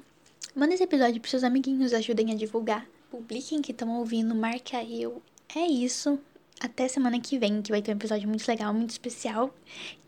Manda 0.54 0.74
esse 0.74 0.84
episódio 0.84 1.20
pros 1.20 1.30
seus 1.30 1.44
amiguinhos, 1.44 1.92
ajudem 1.92 2.30
a 2.30 2.36
divulgar. 2.36 2.86
Publiquem 3.10 3.60
que 3.60 3.72
estão 3.72 3.98
ouvindo, 3.98 4.34
marque 4.34 4.76
eu. 4.76 5.20
É 5.54 5.66
isso. 5.66 6.18
Até 6.62 6.86
semana 6.86 7.18
que 7.18 7.38
vem, 7.38 7.60
que 7.60 7.72
vai 7.72 7.82
ter 7.82 7.90
um 7.90 7.96
episódio 7.96 8.28
muito 8.28 8.46
legal, 8.46 8.72
muito 8.72 8.90
especial 8.90 9.52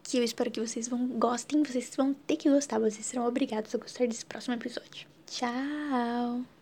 que 0.05 0.19
eu 0.19 0.23
espero 0.23 0.51
que 0.51 0.61
vocês 0.61 0.87
vão 0.87 1.09
gostem, 1.19 1.63
vocês 1.63 1.91
vão 1.97 2.15
ter 2.15 2.37
que 2.37 2.49
gostar, 2.49 2.79
vocês 2.79 3.05
serão 3.05 3.27
obrigados 3.27 3.75
a 3.75 3.79
gostar 3.79 4.07
desse 4.07 4.25
próximo 4.25 4.55
episódio. 4.55 5.09
Tchau! 5.27 6.55